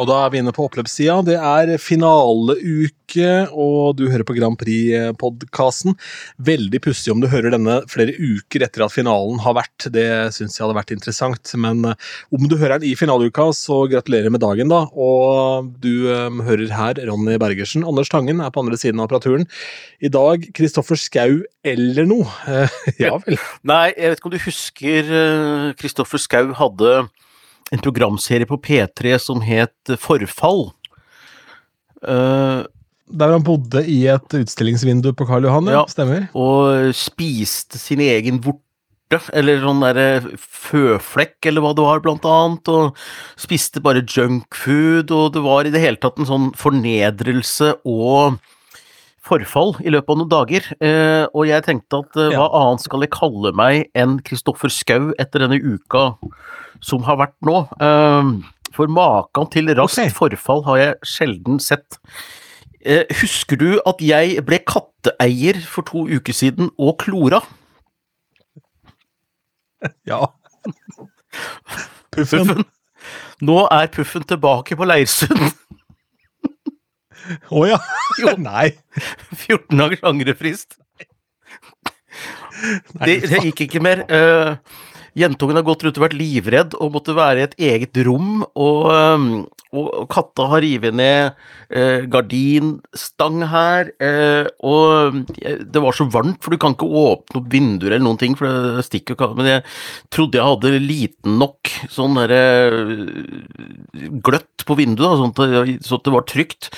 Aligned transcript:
Og 0.00 0.08
da 0.08 0.22
er 0.24 0.30
vi 0.32 0.40
inne 0.40 0.52
på 0.56 0.64
oppløpssida. 0.64 1.18
Det 1.26 1.36
er 1.36 1.74
finaleuke, 1.76 3.32
og 3.52 3.98
du 3.98 4.06
hører 4.08 4.24
på 4.24 4.36
Grand 4.38 4.56
Prix-podkasten. 4.56 5.92
Veldig 6.40 6.80
pussig 6.86 7.12
om 7.12 7.20
du 7.20 7.28
hører 7.28 7.52
denne 7.52 7.82
flere 7.90 8.14
uker 8.16 8.64
etter 8.64 8.86
at 8.86 8.94
finalen 8.94 9.42
har 9.44 9.58
vært. 9.58 9.90
Det 9.92 10.06
syns 10.32 10.56
jeg 10.56 10.64
hadde 10.64 10.78
vært 10.78 10.94
interessant. 10.96 11.52
Men 11.60 11.84
eh, 11.90 12.08
om 12.32 12.48
du 12.48 12.56
hører 12.56 12.80
den 12.80 12.88
i 12.88 12.94
finaleuka, 12.96 13.50
så 13.56 13.82
gratulerer 13.92 14.32
med 14.32 14.40
dagen, 14.40 14.72
da. 14.72 14.86
Og 14.96 15.68
du 15.84 16.08
um, 16.08 16.40
hører 16.48 16.72
her 16.72 17.04
Ronny 17.10 17.36
Bergersen. 17.42 17.84
Anders 17.84 18.08
Tangen 18.08 18.40
er 18.40 18.54
på 18.54 18.64
andre 18.64 18.80
siden 18.80 19.04
av 19.04 19.10
apparaturen. 19.10 19.44
I 20.00 20.08
dag 20.08 20.48
Kristoffer 20.56 20.96
Skau 20.96 21.42
eller 21.60 22.08
noe. 22.08 22.24
ja 23.02 23.18
vel. 23.20 23.36
Nei, 23.68 23.90
jeg 23.92 24.14
vet 24.14 24.22
ikke 24.22 24.32
om 24.32 24.38
du 24.38 24.44
husker 24.48 25.16
Kristoffer 25.76 26.24
Skau 26.24 26.54
hadde 26.56 27.02
en 27.70 27.82
programserie 27.82 28.48
på 28.48 28.58
P3 28.58 29.16
som 29.22 29.42
het 29.44 29.94
Forfall. 30.00 30.68
Uh, 32.00 32.66
der 33.10 33.34
han 33.34 33.44
bodde 33.44 33.82
i 33.90 34.04
et 34.10 34.34
utstillingsvindu 34.38 35.12
på 35.18 35.26
Karl 35.28 35.46
Johan, 35.48 35.70
ja. 35.72 35.84
Stemmer. 35.90 36.28
Og 36.38 36.94
spiste 36.96 37.80
sin 37.80 38.02
egen 38.04 38.38
vorte, 38.44 39.18
eller 39.34 39.58
sånn 39.64 39.82
derre 39.82 40.36
føflekk, 40.38 41.38
eller 41.50 41.64
hva 41.64 41.74
det 41.74 41.86
var, 41.86 42.02
blant 42.04 42.28
annet. 42.28 42.70
Og 42.70 43.40
spiste 43.40 43.82
bare 43.82 44.04
junkfood, 44.06 45.10
og 45.10 45.34
det 45.34 45.44
var 45.46 45.66
i 45.66 45.74
det 45.74 45.82
hele 45.82 46.00
tatt 46.00 46.20
en 46.20 46.30
sånn 46.30 46.48
fornedrelse 46.58 47.74
og 47.82 48.38
forfall 49.24 49.74
i 49.84 49.92
løpet 49.92 50.14
av 50.14 50.20
noen 50.20 50.32
dager. 50.32 50.66
Uh, 50.80 51.26
og 51.34 51.48
jeg 51.48 51.66
tenkte 51.66 52.02
at 52.04 52.18
uh, 52.18 52.30
hva 52.34 52.48
annet 52.62 52.84
skal 52.86 53.04
jeg 53.04 53.12
kalle 53.14 53.52
meg 53.56 53.90
enn 53.98 54.18
Kristoffer 54.26 54.72
Skau 54.72 55.10
etter 55.20 55.44
denne 55.44 55.60
uka 55.60 56.12
som 56.84 57.04
har 57.04 57.18
vært 57.20 57.36
nå. 57.44 57.62
Ehm, 57.84 58.34
for 58.72 58.90
maken 58.90 59.50
til 59.52 59.72
raskt 59.76 60.06
okay. 60.06 60.14
forfall 60.16 60.64
har 60.68 60.80
jeg 60.80 61.10
sjelden 61.12 61.60
sett. 61.62 61.98
Eh, 62.80 63.04
husker 63.20 63.60
du 63.60 63.70
at 63.84 64.00
jeg 64.00 64.40
ble 64.46 64.60
katteeier 64.64 65.60
for 65.68 65.84
to 65.84 66.06
uker 66.08 66.36
siden 66.36 66.72
og 66.78 66.96
klora? 67.04 67.42
Ja. 70.04 70.26
Puffen. 72.12 72.44
puffen. 72.44 72.64
Nå 73.40 73.62
er 73.72 73.86
Puffen 73.88 74.26
tilbake 74.28 74.76
på 74.76 74.84
Leirsund. 74.84 75.54
Å 77.50 77.62
oh, 77.62 77.66
ja? 77.68 77.78
Nei. 78.50 78.72
14 79.34 79.76
dagers 79.76 80.04
angrefrist. 80.06 80.78
Det, 83.00 83.20
det, 83.24 83.42
gikk 83.46 83.66
ikke 83.68 83.82
mer. 83.84 84.04
Uh, 84.10 84.56
Jentungen 85.18 85.58
har 85.58 85.66
gått 85.66 85.84
rundt 85.84 85.98
og 85.98 86.04
vært 86.04 86.18
livredd 86.18 86.76
og 86.78 86.92
måtte 86.94 87.16
være 87.16 87.40
i 87.40 87.46
et 87.48 87.56
eget 87.70 87.98
rom, 88.06 88.44
og, 88.54 88.90
um, 88.90 89.26
og 89.74 90.06
katta 90.10 90.48
har 90.50 90.64
revet 90.64 90.96
ned 90.98 91.36
eh, 91.70 92.06
gardinstang 92.10 93.44
her, 93.52 93.92
eh, 94.02 94.48
og 94.66 95.20
det 95.38 95.82
var 95.82 95.94
så 95.94 96.08
varmt, 96.10 96.40
for 96.42 96.50
du 96.50 96.58
kan 96.62 96.74
ikke 96.74 96.88
åpne 96.88 97.38
opp 97.38 97.52
vinduer 97.52 97.94
eller 97.94 98.06
noen 98.08 98.18
ting, 98.18 98.34
for 98.38 98.50
det 98.50 98.86
stikker 98.88 99.14
jo 99.14 99.30
Men 99.38 99.46
jeg 99.46 99.62
trodde 100.10 100.40
jeg 100.40 100.48
hadde 100.48 100.82
liten 100.82 101.38
nok 101.38 101.70
sånn 101.92 102.18
derre 102.18 102.42
gløtt 104.26 104.66
på 104.66 104.78
vinduet, 104.78 105.22
sånn 105.22 106.00
at 106.00 106.06
det 106.06 106.14
var 106.16 106.26
trygt. 106.26 106.72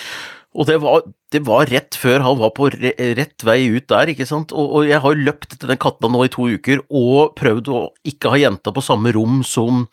Og 0.52 0.68
det 0.68 0.76
var, 0.82 1.06
det 1.32 1.42
var, 1.46 1.66
rett 1.72 1.96
før 1.98 2.22
han 2.24 2.38
var 2.40 2.52
på 2.56 2.68
rett 2.72 3.46
vei 3.46 3.58
ut 3.72 3.88
der, 3.90 4.12
ikke 4.12 4.28
sant. 4.28 4.52
Og, 4.52 4.76
og 4.78 4.88
jeg 4.88 5.00
har 5.04 5.18
løpt 5.18 5.56
etter 5.56 5.72
den 5.72 5.80
katta 5.80 6.10
nå 6.12 6.26
i 6.26 6.32
to 6.32 6.48
uker 6.52 6.84
og 6.88 7.34
prøvd 7.38 7.72
å 7.72 7.82
ikke 8.08 8.34
ha 8.34 8.40
jenta 8.44 8.74
på 8.74 8.84
samme 8.84 9.14
rom 9.16 9.40
som 9.46 9.86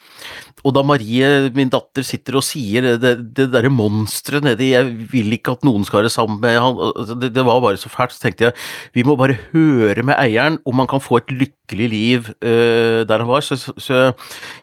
og 0.67 0.73
da 0.75 0.83
Marie, 0.83 1.27
min 1.55 1.71
datter, 1.71 2.03
sitter 2.03 2.35
og 2.39 2.43
sier 2.43 2.97
det, 2.99 3.13
det 3.35 3.47
derre 3.53 3.71
monsteret 3.71 4.43
nedi 4.43 4.73
'jeg 4.73 5.07
vil 5.11 5.35
ikke 5.37 5.55
at 5.55 5.63
noen 5.63 5.85
skal 5.87 6.01
være 6.01 6.11
sammen 6.11 6.41
med 6.41 6.59
han', 6.59 6.79
altså, 6.99 7.15
det, 7.15 7.31
det, 7.35 7.45
var 7.45 7.61
bare 7.63 7.79
så 7.79 7.89
fælt, 7.89 8.11
så 8.11 8.19
tenkte 8.25 8.49
jeg 8.49 8.53
vi 8.93 9.03
må 9.07 9.15
bare 9.15 9.37
høre 9.53 10.03
med 10.03 10.19
eieren 10.19 10.59
om 10.65 10.79
han 10.79 10.87
kan 10.87 10.99
få 10.99 11.21
et 11.21 11.31
lykkelig 11.31 11.89
liv 11.89 12.29
uh, 12.43 13.07
der 13.07 13.23
han 13.23 13.27
var. 13.27 13.41
Så, 13.41 13.55
så 13.77 14.11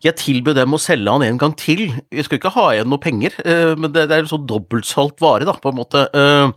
jeg 0.04 0.16
tilbød 0.20 0.56
dem 0.60 0.74
å 0.74 0.80
selge 0.80 1.10
han 1.10 1.24
en 1.24 1.38
gang 1.38 1.56
til. 1.56 1.88
Jeg 2.12 2.24
skulle 2.24 2.40
ikke 2.42 2.56
ha 2.58 2.72
igjen 2.74 2.90
noe 2.92 3.00
penger, 3.00 3.32
uh, 3.46 3.72
men 3.78 3.92
det, 3.92 4.08
det 4.10 4.16
er 4.16 4.26
en 4.26 4.34
sånn 4.34 4.48
dobbeltsalt 4.48 5.20
vare, 5.20 5.48
da, 5.48 5.56
på 5.56 5.72
en 5.72 5.80
måte. 5.80 6.08
Uh, 6.12 6.52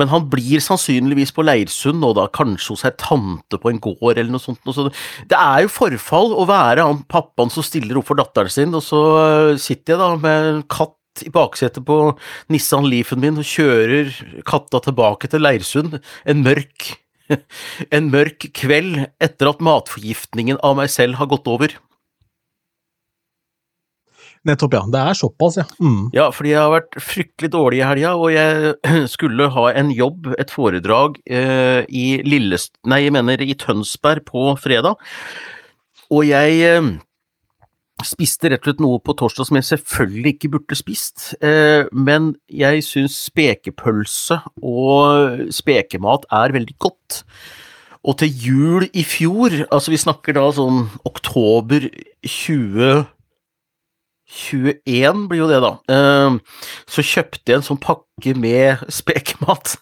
men 0.00 0.10
han 0.10 0.26
blir 0.30 0.62
sannsynligvis 0.62 1.32
på 1.34 1.44
Leirsund 1.46 2.00
nå, 2.02 2.12
da, 2.18 2.26
kanskje 2.34 2.74
hos 2.74 2.84
ei 2.88 2.92
tante 2.98 3.60
på 3.60 3.70
en 3.70 3.80
gård 3.82 4.16
eller 4.16 4.32
noe 4.32 4.42
sånt. 4.42 4.60
Noe 4.66 4.76
sånt. 4.76 4.98
Det 5.30 5.38
er 5.38 5.64
jo 5.64 5.72
forfall 5.72 6.34
å 6.34 6.48
være 6.50 6.86
han 6.86 7.04
pappaen 7.10 7.52
som 7.54 7.66
stiller 7.66 8.00
opp 8.00 8.10
for 8.10 8.18
datteren 8.18 8.52
sin, 8.52 8.74
og 8.74 8.84
så 8.84 9.02
øh, 9.20 9.54
sitter 9.60 9.94
jeg 9.94 10.02
da 10.02 10.10
med 10.18 10.50
en 10.50 10.60
katt 10.70 10.98
i 11.22 11.30
baksetet 11.30 11.84
på 11.86 11.98
Nissan 12.50 12.88
Leafen 12.90 13.22
min 13.22 13.38
og 13.38 13.46
kjører 13.46 14.10
katta 14.48 14.80
tilbake 14.82 15.30
til 15.30 15.44
Leirsund 15.44 16.00
en 16.00 16.42
mørk, 16.42 16.88
en 17.94 18.10
mørk 18.10 18.48
kveld 18.58 19.04
etter 19.22 19.52
at 19.52 19.62
matforgiftningen 19.62 20.58
av 20.66 20.80
meg 20.80 20.90
selv 20.90 21.20
har 21.20 21.30
gått 21.30 21.46
over. 21.50 21.76
Nettopp, 24.44 24.74
ja. 24.76 24.82
Det 24.92 25.00
er 25.00 25.16
såpass, 25.16 25.56
ja. 25.56 25.64
Mm. 25.80 26.10
Ja, 26.12 26.28
fordi 26.34 26.52
jeg 26.52 26.60
har 26.60 26.74
vært 26.74 26.98
fryktelig 27.00 27.50
dårlig 27.54 27.80
i 27.80 27.86
helga, 27.88 28.12
og 28.20 28.28
jeg 28.34 28.74
skulle 29.14 29.48
ha 29.54 29.64
en 29.72 29.94
jobb, 29.94 30.28
et 30.38 30.52
foredrag, 30.52 31.18
eh, 31.24 31.80
i 31.88 32.20
Lillest... 32.26 32.74
Nei, 32.84 33.06
jeg 33.06 33.16
mener 33.16 33.40
i 33.40 33.56
Tønsberg 33.56 34.26
på 34.28 34.52
fredag. 34.60 35.00
Og 36.12 36.26
jeg 36.28 36.60
eh, 36.68 36.92
spiste 38.04 38.52
rett 38.52 38.60
og 38.64 38.68
slett 38.68 38.84
noe 38.84 39.00
på 39.00 39.16
torsdag 39.16 39.48
som 39.48 39.58
jeg 39.58 39.70
selvfølgelig 39.70 40.34
ikke 40.34 40.52
burde 40.58 40.78
spist, 40.78 41.30
eh, 41.40 41.88
men 41.96 42.34
jeg 42.52 42.84
syns 42.84 43.16
spekepølse 43.30 44.42
og 44.60 45.48
spekemat 45.54 46.28
er 46.34 46.56
veldig 46.56 46.76
godt. 46.84 47.22
Og 48.04 48.18
til 48.20 48.28
jul 48.44 48.88
i 48.92 49.06
fjor, 49.08 49.62
altså 49.72 49.94
vi 49.94 50.00
snakker 50.00 50.36
da 50.36 50.44
sånn 50.52 50.84
oktober 51.08 51.88
20 52.20 53.06
21 54.34 55.28
blir 55.30 55.44
jo 55.44 55.50
det, 55.50 55.60
da. 55.64 55.74
Ehm, 55.94 56.40
så 56.90 57.04
kjøpte 57.06 57.52
jeg 57.52 57.60
en 57.60 57.68
sånn 57.68 57.82
pakke 57.82 58.34
med 58.38 58.82
spekemat 59.00 59.76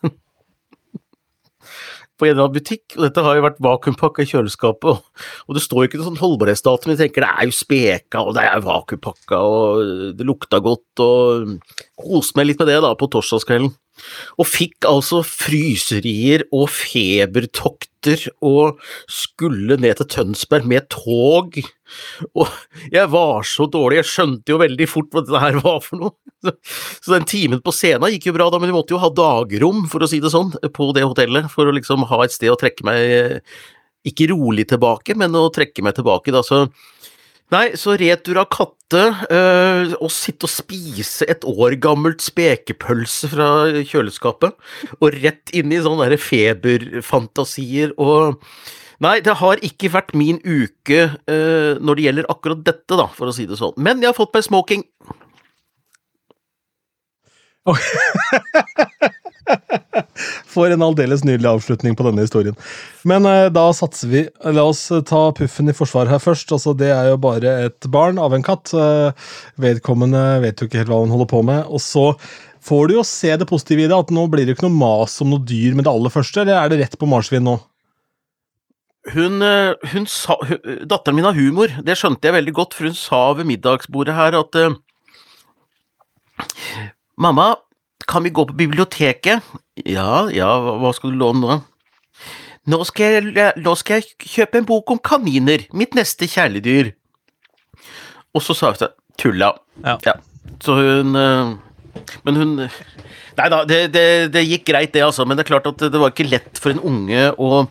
på 2.22 2.28
en 2.28 2.36
eller 2.36 2.44
annen 2.44 2.54
butikk, 2.54 2.94
og 2.94 3.02
dette 3.06 3.22
har 3.24 3.34
jo 3.34 3.42
vært 3.42 3.62
vakuumpakka 3.64 4.22
i 4.22 4.28
kjøleskapet, 4.30 5.00
og, 5.48 5.54
det 5.56 5.62
står 5.64 5.80
jo 5.80 5.88
ikke 5.88 5.98
noe 5.98 6.06
sånn 6.12 6.20
holdbarhetsdato, 6.20 6.86
men 6.86 6.94
jeg 6.94 7.08
tenker 7.08 7.24
det 7.26 7.30
er 7.32 7.48
jo 7.48 7.56
speka, 7.56 8.22
og 8.22 8.36
det 8.36 8.44
er 8.46 8.62
vakuumpakka, 8.62 9.40
og 9.42 10.12
det 10.18 10.26
lukta 10.28 10.60
godt, 10.62 11.02
og 11.02 11.56
koste 11.98 12.38
meg 12.38 12.52
litt 12.52 12.62
med 12.62 12.70
det 12.70 12.78
da 12.84 12.92
på 12.98 13.10
torsdagskvelden. 13.10 13.72
Og 14.41 14.48
fikk 14.48 14.86
altså 14.88 15.20
fryserier 15.26 16.47
og 16.54 16.70
febertokter 16.72 18.26
og 18.42 18.80
skulle 19.10 19.76
ned 19.80 20.00
til 20.00 20.08
Tønsberg 20.16 20.66
med 20.70 20.88
tog. 20.91 21.58
Og 22.34 22.56
jeg 22.91 23.10
var 23.12 23.47
så 23.47 23.69
dårlig, 23.70 24.00
jeg 24.00 24.10
skjønte 24.10 24.54
jo 24.54 24.62
veldig 24.62 24.88
fort 24.91 25.12
hva 25.12 25.22
dette 25.26 25.42
her 25.44 25.60
var 25.62 25.78
for 25.84 26.00
noe. 26.00 26.56
Så 26.98 27.12
den 27.12 27.28
timen 27.28 27.62
på 27.62 27.75
scenen 27.75 28.10
gikk 28.14 28.31
jo 28.31 28.36
bra, 28.38 28.48
da, 28.50 28.58
men 28.58 28.72
vi 28.72 28.78
måtte 28.78 28.97
jo 28.97 29.02
ha 29.02 29.12
dagrom, 29.14 29.84
for 29.92 30.02
å 30.02 30.10
si 30.10 30.19
det 30.22 30.32
sånn, 30.32 30.50
på 30.75 30.91
det 30.97 31.06
hotellet, 31.06 31.47
for 31.52 31.69
å 31.69 31.76
liksom 31.76 32.08
ha 32.10 32.25
et 32.25 32.34
sted 32.34 32.50
å 32.50 32.58
trekke 32.58 32.88
meg 32.88 33.38
ikke 34.08 34.32
rolig 34.32 34.66
tilbake, 34.72 35.14
men 35.14 35.36
å 35.38 35.47
trekke 35.54 35.84
meg 35.86 35.94
tilbake, 35.94 36.34
da. 36.34 36.42
Så 36.42 36.64
Nei, 37.52 37.74
så 37.76 37.98
retur 38.00 38.38
av 38.40 38.46
katte, 38.52 39.02
øh, 39.28 39.92
og 40.00 40.10
sitte 40.12 40.48
og 40.48 40.52
spise 40.52 41.26
et 41.28 41.44
år 41.48 41.76
gammelt 41.84 42.24
spekepølse 42.24 43.28
fra 43.32 43.48
kjøleskapet, 43.88 44.56
og 44.98 45.18
rett 45.20 45.52
inn 45.56 45.72
i 45.72 45.82
sånne 45.84 46.16
feberfantasier 46.20 47.93
og 48.00 48.40
Nei, 49.02 49.16
det 49.19 49.32
har 49.40 49.58
ikke 49.66 49.88
vært 49.90 50.12
min 50.14 50.37
uke 50.46 51.08
øh, 51.10 51.75
når 51.82 51.99
det 51.99 52.04
gjelder 52.04 52.28
akkurat 52.31 52.60
dette, 52.62 52.94
da, 52.94 53.08
for 53.10 53.26
å 53.26 53.34
si 53.34 53.49
det 53.50 53.58
sånn. 53.58 53.75
Men 53.82 53.98
jeg 53.98 54.12
har 54.12 54.14
fått 54.14 54.31
meg 54.37 54.46
smoking. 54.46 54.84
For 60.53 60.73
en 60.73 60.85
aldeles 60.85 61.25
nydelig 61.27 61.50
avslutning 61.50 61.97
på 61.99 62.06
denne 62.06 62.27
historien. 62.27 62.56
Men 63.09 63.27
eh, 63.29 63.49
da 63.55 63.65
satser 63.77 64.12
vi. 64.12 64.23
La 64.44 64.67
oss 64.69 64.85
eh, 64.94 65.03
ta 65.09 65.25
Puffen 65.37 65.73
i 65.73 65.77
forsvar 65.77 66.11
her 66.11 66.23
først. 66.23 66.55
Altså, 66.55 66.77
det 66.79 66.93
er 66.94 67.11
jo 67.12 67.19
bare 67.23 67.56
et 67.67 67.91
barn 67.93 68.21
av 68.23 68.37
en 68.37 68.47
katt. 68.47 68.75
Eh, 68.77 69.35
vedkommende 69.62 70.23
vet 70.44 70.62
jo 70.62 70.71
ikke 70.71 70.83
helt 70.83 70.93
hva 70.93 71.03
hun 71.03 71.15
holder 71.15 71.31
på 71.33 71.43
med. 71.49 71.67
Og 71.69 71.83
så 71.83 72.12
får 72.62 72.89
du 72.89 72.97
jo 72.99 73.05
se 73.06 73.35
det 73.39 73.49
positive 73.50 73.85
i 73.85 73.91
det, 73.91 73.99
at 73.99 74.15
nå 74.15 74.29
blir 74.31 74.47
det 74.47 74.56
ikke 74.56 74.69
noe 74.69 74.79
mas 74.79 75.19
om 75.25 75.33
noe 75.33 75.43
dyr 75.47 75.75
med 75.77 75.87
det 75.87 75.93
aller 75.93 76.15
første, 76.15 76.44
eller 76.44 76.59
er 76.59 76.73
det 76.73 76.83
rett 76.85 76.99
på 76.99 77.11
marsvin 77.11 77.47
nå? 77.47 77.59
Hun, 79.11 79.43
eh, 79.43 79.75
hun 79.93 80.06
sa 80.06 80.37
hun, 80.47 80.87
Datteren 80.87 81.17
min 81.19 81.27
har 81.27 81.35
humor, 81.35 81.73
det 81.83 81.99
skjønte 81.99 82.29
jeg 82.29 82.37
veldig 82.37 82.55
godt, 82.55 82.77
for 82.79 82.87
hun 82.87 82.94
sa 82.94 83.23
ved 83.35 83.49
middagsbordet 83.50 84.15
her 84.15 84.37
at 84.39 84.59
uh, 84.62 84.77
Mamma, 87.19 87.56
kan 88.12 88.26
vi 88.26 88.31
gå 88.35 88.44
på 88.49 88.56
biblioteket? 88.56 89.44
Ja, 89.88 90.29
ja, 90.32 90.50
hva 90.61 90.93
skal 90.97 91.14
du 91.14 91.20
låne 91.23 91.43
nå? 91.43 91.61
Nå 92.70 92.79
skal, 92.87 93.32
jeg, 93.35 93.55
nå 93.59 93.73
skal 93.79 93.99
jeg 93.99 94.29
kjøpe 94.37 94.61
en 94.61 94.69
bok 94.69 94.93
om 94.94 95.00
kaniner, 95.03 95.64
mitt 95.75 95.97
neste 95.99 96.29
kjæledyr. 96.31 96.93
Og 98.37 98.44
så 98.44 98.55
sa 98.55 98.70
hun 98.70 98.93
tulla. 99.19 99.50
Ja. 99.82 99.97
ja. 100.06 100.14
Så 100.62 100.76
hun 100.79 101.19
eh, 101.19 101.55
Men 102.27 102.39
hun 102.41 102.53
Nei 103.33 103.47
da, 103.49 103.62
det, 103.65 103.79
det, 103.94 104.05
det, 104.35 104.43
gikk 104.44 104.67
greit, 104.69 104.91
det, 104.93 105.00
altså. 105.06 105.25
Men 105.25 105.39
det 105.39 105.47
er 105.47 105.53
klart 105.55 105.69
at 105.71 105.81
det 105.93 106.00
var 106.00 106.12
ikke 106.12 106.29
lett 106.29 106.59
for 106.61 106.75
en 106.75 106.83
unge 106.85 107.31
å 107.41 107.62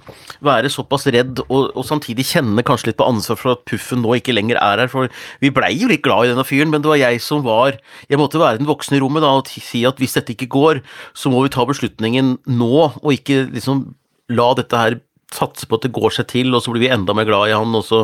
være 0.42 0.72
såpass 0.74 1.06
redd, 1.14 1.44
og, 1.44 1.68
og 1.78 1.86
samtidig 1.86 2.26
kjenne 2.32 2.64
kanskje 2.66 2.90
litt 2.90 2.98
på 2.98 3.06
ansvar 3.06 3.38
for 3.38 3.54
at 3.54 3.62
Puffen 3.70 4.02
nå 4.02 4.16
ikke 4.18 4.34
lenger 4.34 4.58
er 4.58 4.82
her. 4.82 4.90
For 4.90 5.12
vi 5.44 5.54
blei 5.54 5.76
jo 5.78 5.92
litt 5.92 6.02
glad 6.06 6.26
i 6.26 6.34
denne 6.34 6.48
fyren, 6.48 6.74
men 6.74 6.82
det 6.82 6.90
var 6.90 7.02
jeg 7.02 7.22
som 7.22 7.46
var 7.46 7.78
Jeg 8.10 8.18
måtte 8.18 8.42
være 8.42 8.58
den 8.58 8.70
voksne 8.70 8.98
i 8.98 9.04
rommet 9.04 9.22
da 9.22 9.36
og 9.38 9.54
si 9.54 9.84
at 9.86 10.02
hvis 10.02 10.18
dette 10.18 10.34
ikke 10.34 10.50
går, 10.58 10.82
så 11.14 11.30
må 11.30 11.46
vi 11.46 11.54
ta 11.54 11.66
beslutningen 11.70 12.40
nå, 12.50 12.74
og 12.90 13.14
ikke 13.14 13.44
liksom 13.54 13.92
la 14.34 14.52
dette 14.58 14.82
her 14.82 14.98
satse 15.36 15.68
på 15.68 15.78
at 15.78 15.86
det 15.86 15.94
går 15.96 16.14
seg 16.16 16.28
til, 16.32 16.52
og 16.54 16.64
så 16.64 16.74
blir 16.74 16.86
vi 16.86 16.92
enda 16.92 17.16
mer 17.16 17.28
glad 17.28 17.50
i 17.50 17.56
han, 17.56 17.74
og 17.78 17.86
så 17.88 18.04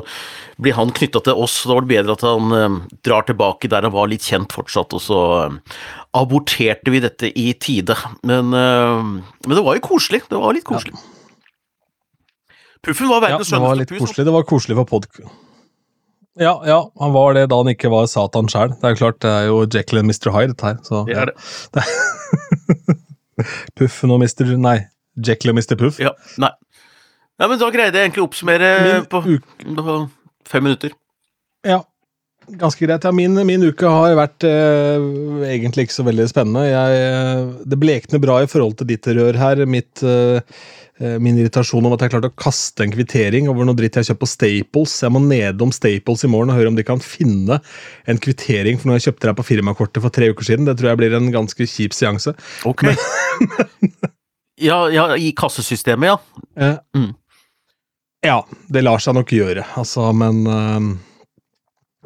blir 0.61 0.77
han 0.77 0.93
knytta 0.95 1.21
til 1.25 1.43
oss. 1.43 1.59
Da 1.67 1.75
var 1.75 1.85
det 1.85 1.91
bedre 1.91 2.15
at 2.15 2.25
han 2.25 2.55
eh, 2.55 2.77
drar 3.05 3.27
tilbake 3.27 3.71
der 3.71 3.87
han 3.87 3.95
var 3.95 4.09
litt 4.11 4.25
kjent 4.27 4.55
fortsatt, 4.55 4.95
og 4.95 5.03
så 5.03 5.21
eh, 5.41 5.57
aborterte 6.19 6.93
vi 6.93 7.01
dette 7.03 7.29
i 7.29 7.51
tide. 7.59 7.95
Men, 8.27 8.53
eh, 8.53 9.03
men, 9.45 9.55
det 9.55 9.63
var 9.65 9.77
jo 9.77 9.85
koselig. 9.85 10.23
Det 10.29 10.41
var 10.41 10.55
litt 10.57 10.67
koselig. 10.67 10.95
Ja. 10.97 12.53
Puffen 12.85 13.09
var 13.09 13.23
verdens 13.23 13.49
skjønneste. 13.49 13.57
Ja, 13.57 13.59
det 13.59 13.67
var 13.67 13.81
litt 13.81 13.93
koselig. 13.97 14.25
Det 14.27 14.33
var 14.35 14.47
koselig 14.47 14.79
for 14.79 14.89
podkast. 14.97 15.35
Ja, 16.37 16.61
ja, 16.69 16.91
han 17.01 17.13
var 17.15 17.33
det 17.33 17.47
da 17.49 17.57
han 17.57 17.71
ikke 17.71 17.89
var 17.89 18.05
Satan 18.09 18.49
sjøl. 18.51 18.75
Det 18.77 18.85
er 18.85 18.93
jo 18.93 18.99
klart, 18.99 19.17
det 19.25 19.31
er 19.33 19.47
jo 19.49 19.63
Jekyll 19.65 20.03
og 20.03 20.05
Mr. 20.05 20.29
Hyde, 20.35 20.53
dette 20.53 20.67
her. 20.69 20.77
Så, 20.85 21.01
det 21.07 21.17
er 21.17 21.31
det. 21.33 21.85
Puffen 23.77 24.13
og 24.13 24.21
Mr. 24.21 24.53
Nei, 24.61 24.77
Jekyll 25.17 25.55
og 25.55 25.57
Mr. 25.57 25.73
Puff. 25.79 25.97
Ja, 26.03 26.13
nei. 26.41 26.53
Ja, 27.37 27.49
men 27.49 27.57
da 27.61 27.69
greide 27.73 27.97
jeg 27.97 28.09
egentlig 28.09 28.23
å 28.23 28.27
oppsummere 28.29 28.69
på, 29.09 29.21
på, 29.21 29.97
fem 30.49 30.65
minutter. 30.65 30.93
Ja, 31.65 31.81
ganske 32.47 32.85
greit. 32.85 33.03
Ja, 33.03 33.11
min, 33.11 33.35
min 33.47 33.63
uke 33.67 33.89
har 33.91 34.15
vært 34.17 34.45
eh, 34.47 35.05
egentlig 35.51 35.87
ikke 35.87 35.97
så 35.97 36.05
veldig 36.07 36.27
spennende. 36.31 36.65
Jeg, 36.69 36.99
eh, 37.03 37.45
det 37.67 37.79
blekner 37.81 38.21
bra 38.23 38.41
i 38.43 38.49
forhold 38.49 38.77
til 38.79 38.89
ditt 38.91 39.07
rør 39.07 39.37
her. 39.39 39.63
Mitt, 39.69 40.03
eh, 40.05 40.39
eh, 41.01 41.17
min 41.23 41.39
irritasjon 41.39 41.85
om 41.85 41.95
at 41.95 42.05
jeg 42.05 42.13
klarte 42.13 42.31
å 42.31 42.37
kaste 42.39 42.85
en 42.85 42.93
kvittering 42.93 43.49
over 43.51 43.67
noe 43.67 43.77
dritt 43.77 43.99
jeg 43.99 44.09
kjøpte 44.09 44.23
på 44.23 44.31
Staples. 44.31 44.95
Jeg 45.03 45.15
må 45.15 45.21
nedom 45.25 45.73
Staples 45.75 46.23
i 46.23 46.31
morgen 46.31 46.53
og 46.53 46.59
høre 46.59 46.71
om 46.71 46.79
de 46.79 46.87
kan 46.87 47.03
finne 47.03 47.59
en 48.07 48.21
kvittering 48.23 48.79
for 48.79 48.91
noe 48.91 48.99
jeg 48.99 49.09
kjøpte 49.09 49.31
her 49.31 49.37
på 49.37 49.47
firmakortet 49.51 50.03
for 50.05 50.13
tre 50.13 50.31
uker 50.31 50.51
siden. 50.51 50.69
Det 50.69 50.77
tror 50.79 50.93
jeg 50.93 51.01
blir 51.03 51.17
en 51.19 51.31
ganske 51.35 51.69
kjip 51.69 51.97
seanse. 51.97 52.35
Ok. 52.69 52.87
Men, 52.87 53.95
ja, 54.69 54.81
ja, 54.93 55.09
i 55.19 55.33
kassesystemet, 55.37 56.15
ja. 56.15 56.45
Eh, 56.57 56.79
mm. 56.97 57.11
Ja, 58.25 58.39
det 58.73 58.81
lar 58.81 59.03
seg 59.03 59.13
nok 59.13 59.29
gjøre, 59.31 59.61
altså, 59.77 60.09
men 60.17 60.41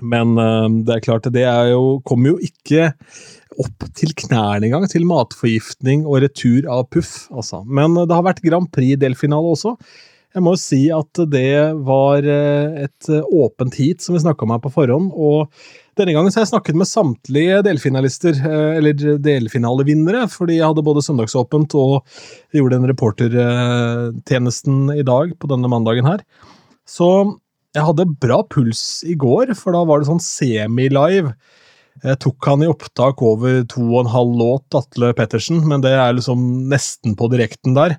Men 0.01 0.35
uh, 0.39 0.69
det 0.85 0.97
er 0.97 1.05
klart, 1.05 1.29
det 1.33 1.45
er 1.47 1.73
jo, 1.73 1.99
kommer 2.07 2.33
jo 2.33 2.51
ikke 2.51 2.91
opp 3.61 3.89
til 3.97 4.13
knærne 4.17 4.69
engang, 4.69 4.87
til 4.89 5.05
matforgiftning 5.07 6.05
og 6.07 6.23
retur 6.23 6.69
av 6.71 6.87
puff, 6.93 7.27
altså. 7.33 7.61
Men 7.67 7.99
det 7.99 8.15
har 8.15 8.25
vært 8.25 8.41
Grand 8.45 8.69
Prix-delfinale 8.73 9.53
også. 9.55 9.75
Jeg 10.31 10.43
må 10.45 10.53
jo 10.55 10.61
si 10.61 10.85
at 10.95 11.19
det 11.27 11.75
var 11.83 12.23
eh, 12.23 12.85
et 12.85 13.09
åpent 13.19 13.75
heat, 13.75 13.99
som 13.99 14.15
vi 14.15 14.21
snakka 14.23 14.45
om 14.45 14.53
her 14.55 14.61
på 14.63 14.71
forhånd. 14.71 15.09
og 15.11 15.51
denne 15.99 16.13
gangen 16.15 16.31
så 16.31 16.39
har 16.39 16.45
jeg 16.45 16.53
snakket 16.53 16.77
med 16.79 16.87
samtlige 16.87 17.57
delfinalister, 17.67 18.39
eh, 18.47 18.77
eller 18.79 19.19
delfinalevinnere, 19.19 20.23
fordi 20.31 20.61
jeg 20.61 20.69
hadde 20.69 20.87
både 20.87 21.03
søndagsåpent 21.03 21.75
og 21.75 22.07
gjorde 22.55 22.77
den 22.77 22.87
reportertjenesten 22.93 24.87
i 24.95 25.03
dag, 25.03 25.35
på 25.35 25.51
denne 25.51 25.71
mandagen 25.71 26.07
her. 26.07 26.23
Så 26.87 27.11
jeg 27.75 27.87
hadde 27.87 28.09
bra 28.23 28.41
puls 28.51 29.01
i 29.07 29.15
går, 29.19 29.53
for 29.57 29.75
da 29.75 29.83
var 29.87 30.01
det 30.01 30.09
sånn 30.09 30.23
semi-live. 30.23 31.33
Jeg 32.01 32.19
tok 32.23 32.47
han 32.49 32.63
i 32.65 32.69
opptak 32.71 33.21
over 33.25 33.61
to 33.69 33.83
og 33.91 34.05
en 34.05 34.13
halv 34.13 34.37
låt, 34.39 34.77
Atle 34.77 35.11
Pettersen, 35.17 35.61
men 35.67 35.83
det 35.83 35.93
er 35.93 36.15
liksom 36.17 36.69
nesten 36.71 37.15
på 37.19 37.29
direkten 37.31 37.75
der. 37.77 37.97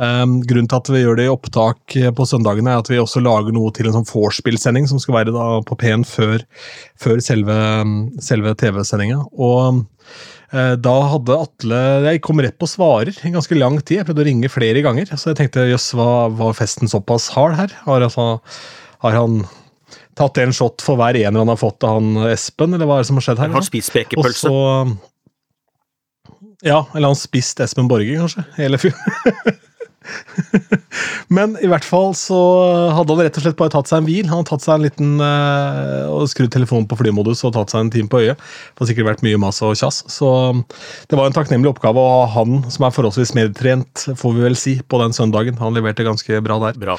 Um, 0.00 0.38
grunnen 0.48 0.70
til 0.72 0.78
at 0.78 0.88
vi 0.88 1.02
gjør 1.02 1.18
det 1.18 1.26
i 1.28 1.30
opptak 1.30 1.94
eh, 2.00 2.08
på 2.16 2.24
søndagene, 2.24 2.72
er 2.72 2.80
at 2.80 2.88
vi 2.88 2.96
også 3.00 3.20
lager 3.20 3.52
noe 3.52 3.68
til 3.76 3.90
en 3.90 3.98
sånn 3.98 4.08
vorspiel-sending 4.08 4.86
som 4.88 5.00
skal 5.02 5.18
være 5.18 5.42
på 5.68 5.76
P1 5.82 6.06
før, 6.08 6.46
før 6.96 7.20
selve, 7.24 7.56
selve 8.24 8.54
TV-sendinga. 8.62 9.20
Og 9.36 9.82
uh, 10.54 10.74
da 10.80 10.94
hadde 11.12 11.36
Atle 11.44 11.82
Jeg 12.08 12.22
kom 12.24 12.40
rett 12.40 12.56
på 12.60 12.70
svarer 12.70 13.12
i 13.12 13.34
ganske 13.34 13.58
lang 13.58 13.76
tid. 13.82 14.00
Jeg 14.00 14.08
prøvde 14.08 14.24
å 14.24 14.28
ringe 14.30 14.52
flere 14.52 14.84
ganger. 14.84 15.12
Så 15.12 15.34
jeg 15.34 15.42
tenkte 15.42 15.68
jøss, 15.68 15.90
var, 15.98 16.32
var 16.40 16.56
festen 16.56 16.88
såpass 16.88 17.28
hard 17.36 17.58
her? 17.60 17.76
Har, 17.84 18.08
altså, 18.08 18.40
har 19.02 19.18
han 19.18 19.42
tatt 20.18 20.38
en 20.42 20.54
shot 20.54 20.84
for 20.84 21.00
hver 21.00 21.16
ener 21.18 21.40
han 21.40 21.50
har 21.52 21.60
fått 21.60 21.84
av 21.86 21.98
han 21.98 22.28
Espen, 22.30 22.76
eller 22.76 22.88
hva 22.88 23.00
er 23.00 23.04
det 23.04 23.10
som 23.10 23.18
har 23.20 23.26
skjedd 23.28 23.42
her? 23.42 23.50
Han 23.52 23.60
har 23.60 23.68
spist 23.68 23.92
spekepølse. 23.92 24.52
Ja, 26.62 26.84
eller 26.94 27.10
han 27.10 27.18
spist 27.18 27.60
Espen 27.64 27.90
Borge, 27.90 28.14
kanskje. 28.20 28.46
Hele 28.60 28.78
fyren. 28.78 29.58
Men 31.32 31.54
i 31.62 31.68
hvert 31.70 31.86
fall 31.86 32.12
så 32.18 32.38
hadde 32.94 33.14
han 33.14 33.24
rett 33.24 33.38
og 33.38 33.44
slett 33.44 33.58
bare 33.58 33.72
tatt 33.72 33.90
seg 33.90 34.02
en 34.02 34.08
hvil. 34.08 34.28
Han 34.28 34.40
hadde 34.40 34.50
tatt 34.50 34.64
seg 34.64 34.74
en 34.76 34.86
liten 34.86 35.10
øh, 35.22 36.10
og 36.12 36.30
skrudd 36.30 36.52
telefonen 36.54 36.88
på 36.90 36.98
flymodus 37.00 37.42
og 37.46 37.54
tatt 37.56 37.72
seg 37.72 37.86
en 37.86 37.92
time 37.94 38.10
på 38.12 38.22
øyet. 38.22 38.38
Det 38.38 38.84
har 38.84 38.90
sikkert 38.90 39.10
vært 39.12 39.24
mye 39.26 39.40
mas 39.40 39.62
og 39.64 39.74
kjass. 39.78 40.02
Så 40.12 40.28
det 41.08 41.18
var 41.18 41.28
en 41.28 41.36
takknemlig 41.36 41.72
oppgave 41.72 42.06
ha 42.12 42.24
han, 42.36 42.62
som 42.72 42.86
er 42.86 42.94
forholdsvis 42.94 43.34
medtrent, 43.38 44.06
får 44.18 44.38
vi 44.38 44.46
vel 44.46 44.58
si, 44.58 44.78
på 44.82 45.02
den 45.02 45.16
søndagen. 45.16 45.58
Han 45.62 45.78
leverte 45.78 46.06
ganske 46.06 46.42
bra 46.44 46.58
der. 46.66 46.80
Bra. 46.82 46.98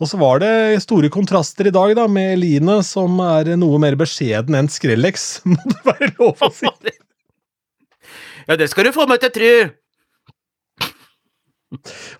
Og 0.00 0.08
så 0.08 0.16
var 0.16 0.40
det 0.40 0.80
store 0.80 1.10
kontraster 1.12 1.68
i 1.68 1.74
dag, 1.74 1.92
da, 1.98 2.06
med 2.08 2.38
Line, 2.40 2.78
som 2.86 3.18
er 3.20 3.52
noe 3.60 3.80
mer 3.82 3.98
beskjeden 4.00 4.56
enn 4.56 4.70
Skrellex, 4.72 5.28
må 5.50 5.60
det 5.68 5.80
være 5.84 6.10
lov 6.16 6.40
å 6.46 6.50
si. 6.56 6.70
Ja, 8.48 8.56
det 8.56 8.70
skal 8.72 8.88
du 8.88 8.96
få 8.96 9.04
meg 9.10 9.20
til 9.20 9.30
å 9.30 9.36
tro! 9.36 9.52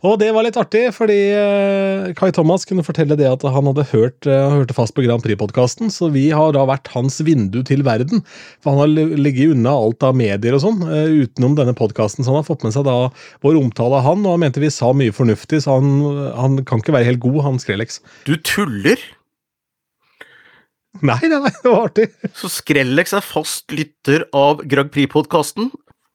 Og 0.07 0.15
det 0.21 0.29
var 0.31 0.45
litt 0.47 0.59
artig, 0.61 0.85
fordi 0.95 1.17
uh, 1.35 2.11
Kai 2.15 2.31
Thomas 2.35 2.63
kunne 2.69 2.85
fortelle 2.87 3.17
det 3.19 3.27
at 3.27 3.43
han 3.43 3.67
hadde 3.67 3.89
hørt 3.91 4.29
uh, 4.31 4.47
hørte 4.55 4.77
fast 4.77 4.95
på 4.95 5.03
Grand 5.03 5.25
Prix-podkasten, 5.25 5.91
så 5.91 6.07
vi 6.15 6.29
har 6.31 6.55
da 6.55 6.63
vært 6.71 6.91
hans 6.95 7.19
vindu 7.27 7.59
til 7.67 7.83
verden. 7.87 8.23
For 8.63 8.77
han 8.77 8.83
har 8.85 9.19
ligget 9.19 9.57
unna 9.57 9.75
alt 9.75 10.07
av 10.07 10.15
medier 10.19 10.55
og 10.55 10.63
sånn, 10.63 10.85
uh, 10.87 11.11
utenom 11.25 11.57
denne 11.59 11.75
podkasten. 11.75 12.23
Så 12.23 12.31
han 12.31 12.39
har 12.41 12.47
fått 12.47 12.63
med 12.67 12.77
seg 12.77 12.87
da 12.87 12.99
vår 13.43 13.59
omtale 13.59 13.99
av 13.99 14.07
han, 14.07 14.23
og 14.23 14.37
han 14.37 14.45
mente 14.47 14.63
vi 14.63 14.71
sa 14.73 14.93
mye 14.95 15.15
fornuftig, 15.15 15.65
så 15.65 15.81
han, 15.81 15.99
han 16.39 16.61
kan 16.69 16.85
ikke 16.85 16.95
være 16.95 17.11
helt 17.11 17.25
god, 17.25 17.43
han 17.49 17.59
Skrellex. 17.63 17.99
Du 18.31 18.37
tuller? 18.39 19.03
Nei, 21.07 21.19
det 21.27 21.43
var 21.43 21.89
artig. 21.89 22.07
Så 22.39 22.51
Skrellex 22.53 23.19
er 23.19 23.27
fast 23.27 23.75
lytter 23.75 24.29
av 24.37 24.63
Grand 24.71 24.95
Prix-podkasten? 24.95 25.73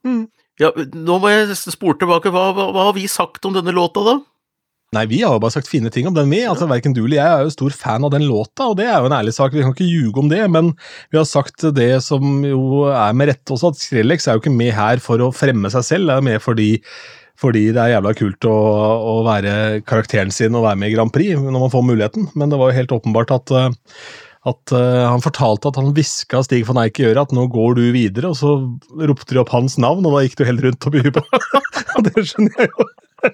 Mm. 0.07 0.25
Ja, 0.61 0.71
nå 0.75 1.17
må 1.19 1.31
jeg 1.33 1.57
spore 1.59 1.99
tilbake. 1.99 2.31
Hva, 2.31 2.47
hva, 2.55 2.69
hva, 2.71 2.87
har 2.89 2.95
vi 2.95 3.09
sagt 3.11 3.45
om 3.47 3.55
denne 3.55 3.73
låta, 3.75 4.03
da? 4.05 4.15
Nei, 4.95 5.03
vi 5.11 5.19
har 5.25 5.33
jo 5.35 5.41
bare 5.43 5.55
sagt 5.57 5.67
fine 5.67 5.89
ting 5.91 6.07
om 6.07 6.15
den, 6.15 6.29
vi. 6.31 6.39
Altså, 6.47 6.69
Verken 6.71 6.93
du 6.95 7.01
eller 7.03 7.17
jeg 7.17 7.33
er 7.33 7.43
jo 7.43 7.51
stor 7.51 7.75
fan 7.75 8.05
av 8.07 8.13
den 8.13 8.27
låta, 8.29 8.69
og 8.69 8.77
det 8.79 8.85
er 8.87 9.01
jo 9.01 9.09
en 9.09 9.17
ærlig 9.17 9.33
sak. 9.35 9.51
Vi 9.51 9.65
kan 9.65 9.75
ikke 9.75 9.89
ljuge 9.89 10.21
om 10.21 10.31
det, 10.31 10.39
men 10.53 10.71
vi 11.11 11.19
har 11.19 11.27
sagt 11.27 11.67
det 11.75 11.91
som 12.05 12.45
jo 12.47 12.85
er 12.87 13.17
med 13.17 13.33
rette 13.33 13.55
også, 13.55 13.73
at 13.73 13.81
Skrellex 13.81 14.29
er 14.29 14.37
jo 14.37 14.45
ikke 14.45 14.55
med 14.55 14.71
her 14.77 15.03
for 15.03 15.19
å 15.19 15.33
fremme 15.35 15.71
seg 15.73 15.87
selv, 15.89 16.11
det 16.11 16.19
er 16.19 16.27
med 16.29 16.43
fordi 16.43 16.71
fordi 17.35 17.65
det 17.75 17.81
er 17.81 17.89
jævla 17.97 18.13
kult 18.15 18.45
å, 18.47 18.55
å, 18.55 19.15
være 19.25 19.81
karakteren 19.83 20.29
sin 20.31 20.55
og 20.55 20.63
være 20.63 20.79
med 20.79 20.91
i 20.91 20.93
Grand 20.95 21.11
Prix 21.11 21.35
når 21.35 21.65
man 21.65 21.73
får 21.73 21.83
muligheten. 21.83 22.29
Men 22.39 22.47
det 22.47 22.59
var 22.61 22.71
jo 22.71 22.77
helt 22.77 22.93
åpenbart 22.95 23.33
at 23.35 23.51
uh, 23.51 23.65
at 24.45 24.69
uh, 24.75 25.07
han 25.09 25.23
fortalte 25.23 25.71
at 25.71 25.77
han 25.79 25.93
hviska 25.95 26.43
Stig 26.45 26.67
van 26.67 26.77
Eijk 26.83 26.99
i 27.01 27.07
øret 27.09 27.29
at 27.29 27.33
'nå 27.33 27.43
går 27.53 27.71
du 27.79 27.85
videre', 27.95 28.29
og 28.29 28.37
så 28.37 28.49
ropte 29.09 29.33
de 29.33 29.41
opp 29.41 29.53
hans 29.55 29.73
navn, 29.81 30.05
og 30.05 30.11
da 30.13 30.19
gikk 30.25 30.37
du 30.37 30.45
helt 30.45 30.63
rundt 30.65 30.85
og 30.85 30.91
by 30.93 31.01
på. 31.15 31.21
det 32.05 32.15
skjønner 32.29 32.55
jeg 32.61 32.69
jo. 32.69 32.83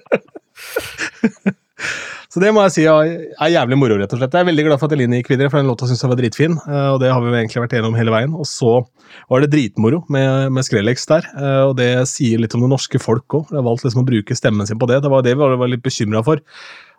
så 2.32 2.36
det 2.40 2.52
må 2.56 2.64
jeg 2.64 2.72
si 2.78 2.84
er 2.88 3.52
jævlig 3.52 3.76
moro, 3.76 4.00
rett 4.00 4.14
og 4.16 4.20
slett. 4.22 4.32
Jeg 4.32 4.42
er 4.46 4.48
veldig 4.48 4.64
glad 4.70 4.80
for 4.80 4.88
at 4.88 4.96
Eline 4.96 5.20
gikk 5.20 5.28
videre, 5.34 5.52
for 5.52 5.60
den 5.60 5.68
låta 5.68 5.84
syns 5.90 6.00
jeg 6.00 6.12
var 6.14 6.20
dritfin, 6.22 6.56
uh, 6.64 6.88
og 6.94 6.98
det 7.04 7.12
har 7.12 7.20
vi 7.20 7.28
egentlig 7.36 7.64
vært 7.66 7.76
gjennom 7.76 8.00
hele 8.00 8.16
veien. 8.16 8.32
Og 8.32 8.48
så 8.48 8.80
var 9.28 9.36
det 9.44 9.52
dritmoro 9.52 10.00
med, 10.08 10.48
med 10.56 10.64
Skrellex 10.64 11.04
der, 11.12 11.28
uh, 11.36 11.68
og 11.68 11.76
det 11.82 12.08
sier 12.08 12.40
litt 12.40 12.56
om 12.56 12.64
det 12.64 12.72
norske 12.72 12.96
folk 13.02 13.28
òg. 13.36 13.52
De 13.52 13.60
har 13.60 13.68
valgt 13.68 13.84
liksom 13.84 14.06
å 14.06 14.08
bruke 14.08 14.32
stemmen 14.38 14.64
sin 14.70 14.80
på 14.80 14.88
det. 14.88 15.04
Det 15.04 15.12
var 15.12 15.20
det 15.28 15.36
vi 15.36 15.44
var 15.60 15.76
litt 15.76 15.84
bekymra 15.84 16.24
for. 16.24 16.40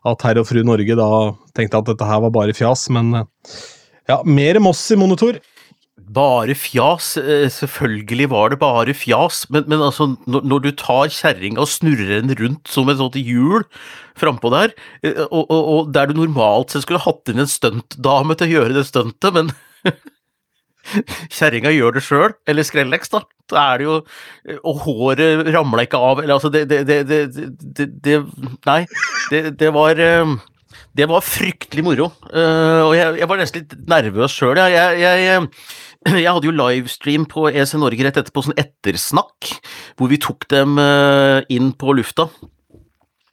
At 0.05 0.21
herr 0.27 0.37
og 0.37 0.45
fru 0.45 0.61
Norge 0.67 0.93
da 0.99 1.31
tenkte 1.57 1.79
at 1.79 1.89
dette 1.89 2.05
her 2.05 2.21
var 2.27 2.35
bare 2.35 2.53
fjas, 2.53 2.91
men 2.93 3.25
ja, 4.09 4.21
mer 4.25 4.59
Moss 4.63 4.83
i 4.91 4.99
monitor. 4.99 5.39
Bare 6.13 6.55
fjas? 6.57 7.15
Eh, 7.17 7.47
selvfølgelig 7.53 8.29
var 8.31 8.51
det 8.51 8.59
bare 8.61 8.93
fjas, 8.97 9.43
men, 9.53 9.65
men 9.71 9.81
altså, 9.81 10.13
når, 10.27 10.45
når, 10.49 10.63
du 10.65 10.71
tar 10.77 11.11
kjerringa 11.13 11.61
og 11.63 11.69
snurrer 11.69 12.17
den 12.19 12.33
rundt 12.39 12.69
som 12.69 12.89
et 12.91 12.99
sånt 12.99 13.17
hjul 13.17 13.63
frampå 14.19 14.51
der, 14.53 14.73
eh, 15.05 15.21
og, 15.29 15.45
og, 15.47 15.61
og, 15.61 15.93
der 15.95 16.09
du 16.09 16.17
normalt 16.17 16.73
sett 16.73 16.85
skulle 16.85 17.03
hatt 17.03 17.29
inn 17.31 17.43
en 17.43 17.49
stuntdame 17.49 18.35
til 18.37 18.49
å 18.49 18.53
gjøre 18.57 18.77
det 18.77 18.85
stuntet, 18.89 19.37
men 19.37 19.53
kjerringa 21.37 21.71
gjør 21.73 21.95
det 21.95 22.03
sjøl, 22.05 22.35
eller 22.49 22.67
Skrellex, 22.67 23.13
da. 23.13 23.23
Da 23.51 23.63
er 23.73 23.81
det 23.81 23.85
jo 23.85 23.95
Og 24.63 24.77
håret 24.85 25.49
ramla 25.51 25.83
ikke 25.83 25.99
av, 25.99 26.21
eller 26.21 26.37
altså 26.37 26.47
det 26.47 26.61
Det, 26.71 26.79
det, 26.87 27.19
det, 27.27 28.13
Nei, 28.63 28.77
det, 29.59 29.71
var 29.75 29.99
eh, 29.99 30.35
det 30.93 31.07
var 31.09 31.25
fryktelig 31.25 31.83
moro, 31.85 32.09
uh, 32.29 32.81
og 32.85 32.93
jeg, 32.97 33.17
jeg, 33.21 33.29
var 33.29 33.39
nesten 33.41 33.63
litt 33.63 33.75
nervøs 33.89 34.35
sjøl. 34.37 34.59
Jeg, 34.61 34.99
jeg, 35.01 35.47
jeg 36.23 36.29
hadde 36.29 36.49
jo 36.49 36.55
livestream 36.55 37.27
på 37.29 37.47
EC 37.49 37.75
Norge 37.81 38.05
rett 38.05 38.19
etterpå, 38.21 38.45
sånn 38.45 38.59
ettersnakk, 38.61 39.53
hvor 39.97 40.11
vi 40.11 40.21
tok 40.21 40.45
dem 40.53 40.77
uh, 40.81 41.41
inn 41.53 41.71
på 41.79 41.95
lufta. 41.97 42.29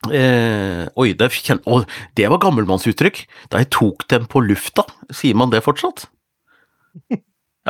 Uh, 0.08 0.88
oi, 0.96 1.10
det, 1.12 1.28
kjen- 1.36 1.60
oh, 1.68 1.84
det 2.16 2.30
var 2.32 2.40
gammelmannsuttrykk. 2.40 3.26
Da 3.52 3.60
jeg 3.60 3.72
tok 3.76 4.08
dem 4.08 4.24
på 4.30 4.40
lufta, 4.46 4.86
sier 5.12 5.36
man 5.36 5.52
det 5.52 5.60
fortsatt? 5.66 6.08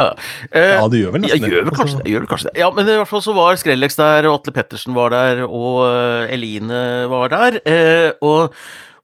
Ja, 0.00 0.10
eh, 0.50 0.74
Ja, 0.78 0.88
det 0.90 1.02
gjør 1.02 1.14
vel 1.16 1.24
nesten 1.26 1.44
nesten 1.44 1.54
gjør 1.54 1.66
vel 1.68 1.78
kanskje 1.78 2.00
det. 2.00 2.10
Gjør 2.12 2.24
vel 2.24 2.30
kanskje 2.34 2.50
det. 2.50 2.58
Ja, 2.62 2.68
men 2.76 2.88
i 2.88 2.98
hvert 2.98 3.10
fall 3.10 3.24
så 3.24 3.36
var 3.36 3.58
Skrellex 3.60 3.98
der, 4.00 4.28
og 4.30 4.40
Atle 4.40 4.54
Pettersen 4.56 4.96
var 4.96 5.14
der, 5.14 5.42
og 5.46 5.82
eh, 5.86 6.34
Eline 6.36 6.84
var 7.12 7.32
der. 7.32 7.60
Eh, 7.68 8.10
og, 8.24 8.54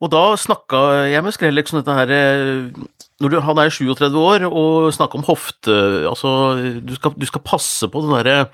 og 0.01 0.13
da 0.13 0.27
snakka 0.41 0.85
jeg 1.13 1.25
med 1.27 1.37
Skrellex 1.37 1.75
om 1.75 1.81
dette 1.83 1.99
her 2.01 2.15
du, 3.17 3.39
Han 3.41 3.57
er 3.63 3.73
37 3.73 4.13
år 4.21 4.45
og 4.45 4.91
snakker 4.93 5.17
om 5.17 5.25
hofte 5.25 5.73
Altså, 6.05 6.29
du 6.85 6.93
skal, 6.99 7.15
du 7.17 7.25
skal 7.29 7.45
passe 7.49 7.89
på 7.89 8.03
den 8.05 8.13
derre 8.13 8.51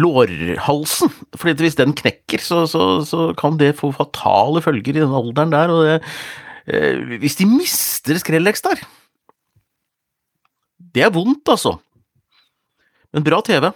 lårhalsen. 0.00 1.12
fordi 1.38 1.68
hvis 1.68 1.78
den 1.78 1.94
knekker, 1.94 2.42
så, 2.42 2.64
så, 2.66 3.04
så 3.06 3.28
kan 3.38 3.60
det 3.60 3.76
få 3.78 3.92
fatale 3.94 4.62
følger 4.64 4.96
i 4.96 5.04
den 5.04 5.14
alderen 5.14 5.54
der. 5.54 5.70
og 5.70 5.86
det, 5.86 7.20
Hvis 7.22 7.38
de 7.38 7.46
mister 7.46 8.18
Skrellex 8.18 8.64
der 8.66 8.82
det 10.92 11.06
er 11.06 11.14
vondt, 11.14 11.48
altså. 11.48 11.76
Men 13.12 13.24
bra 13.26 13.40
TV. 13.44 13.70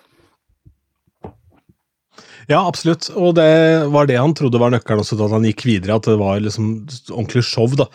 Ja, 2.47 2.61
absolutt. 2.63 3.09
Og 3.19 3.35
det 3.35 3.47
var 3.91 4.07
det 4.07 4.21
han 4.21 4.35
trodde 4.39 4.61
var 4.63 4.71
nøkkelen 4.71 5.03
også 5.03 5.17
da 5.19 5.27
han 5.33 5.47
gikk 5.49 5.65
videre. 5.67 5.97
At 5.99 6.07
det 6.07 6.15
var 6.21 6.39
liksom 6.43 6.69
ordentlig 7.11 7.43
show. 7.45 7.67
da. 7.75 7.89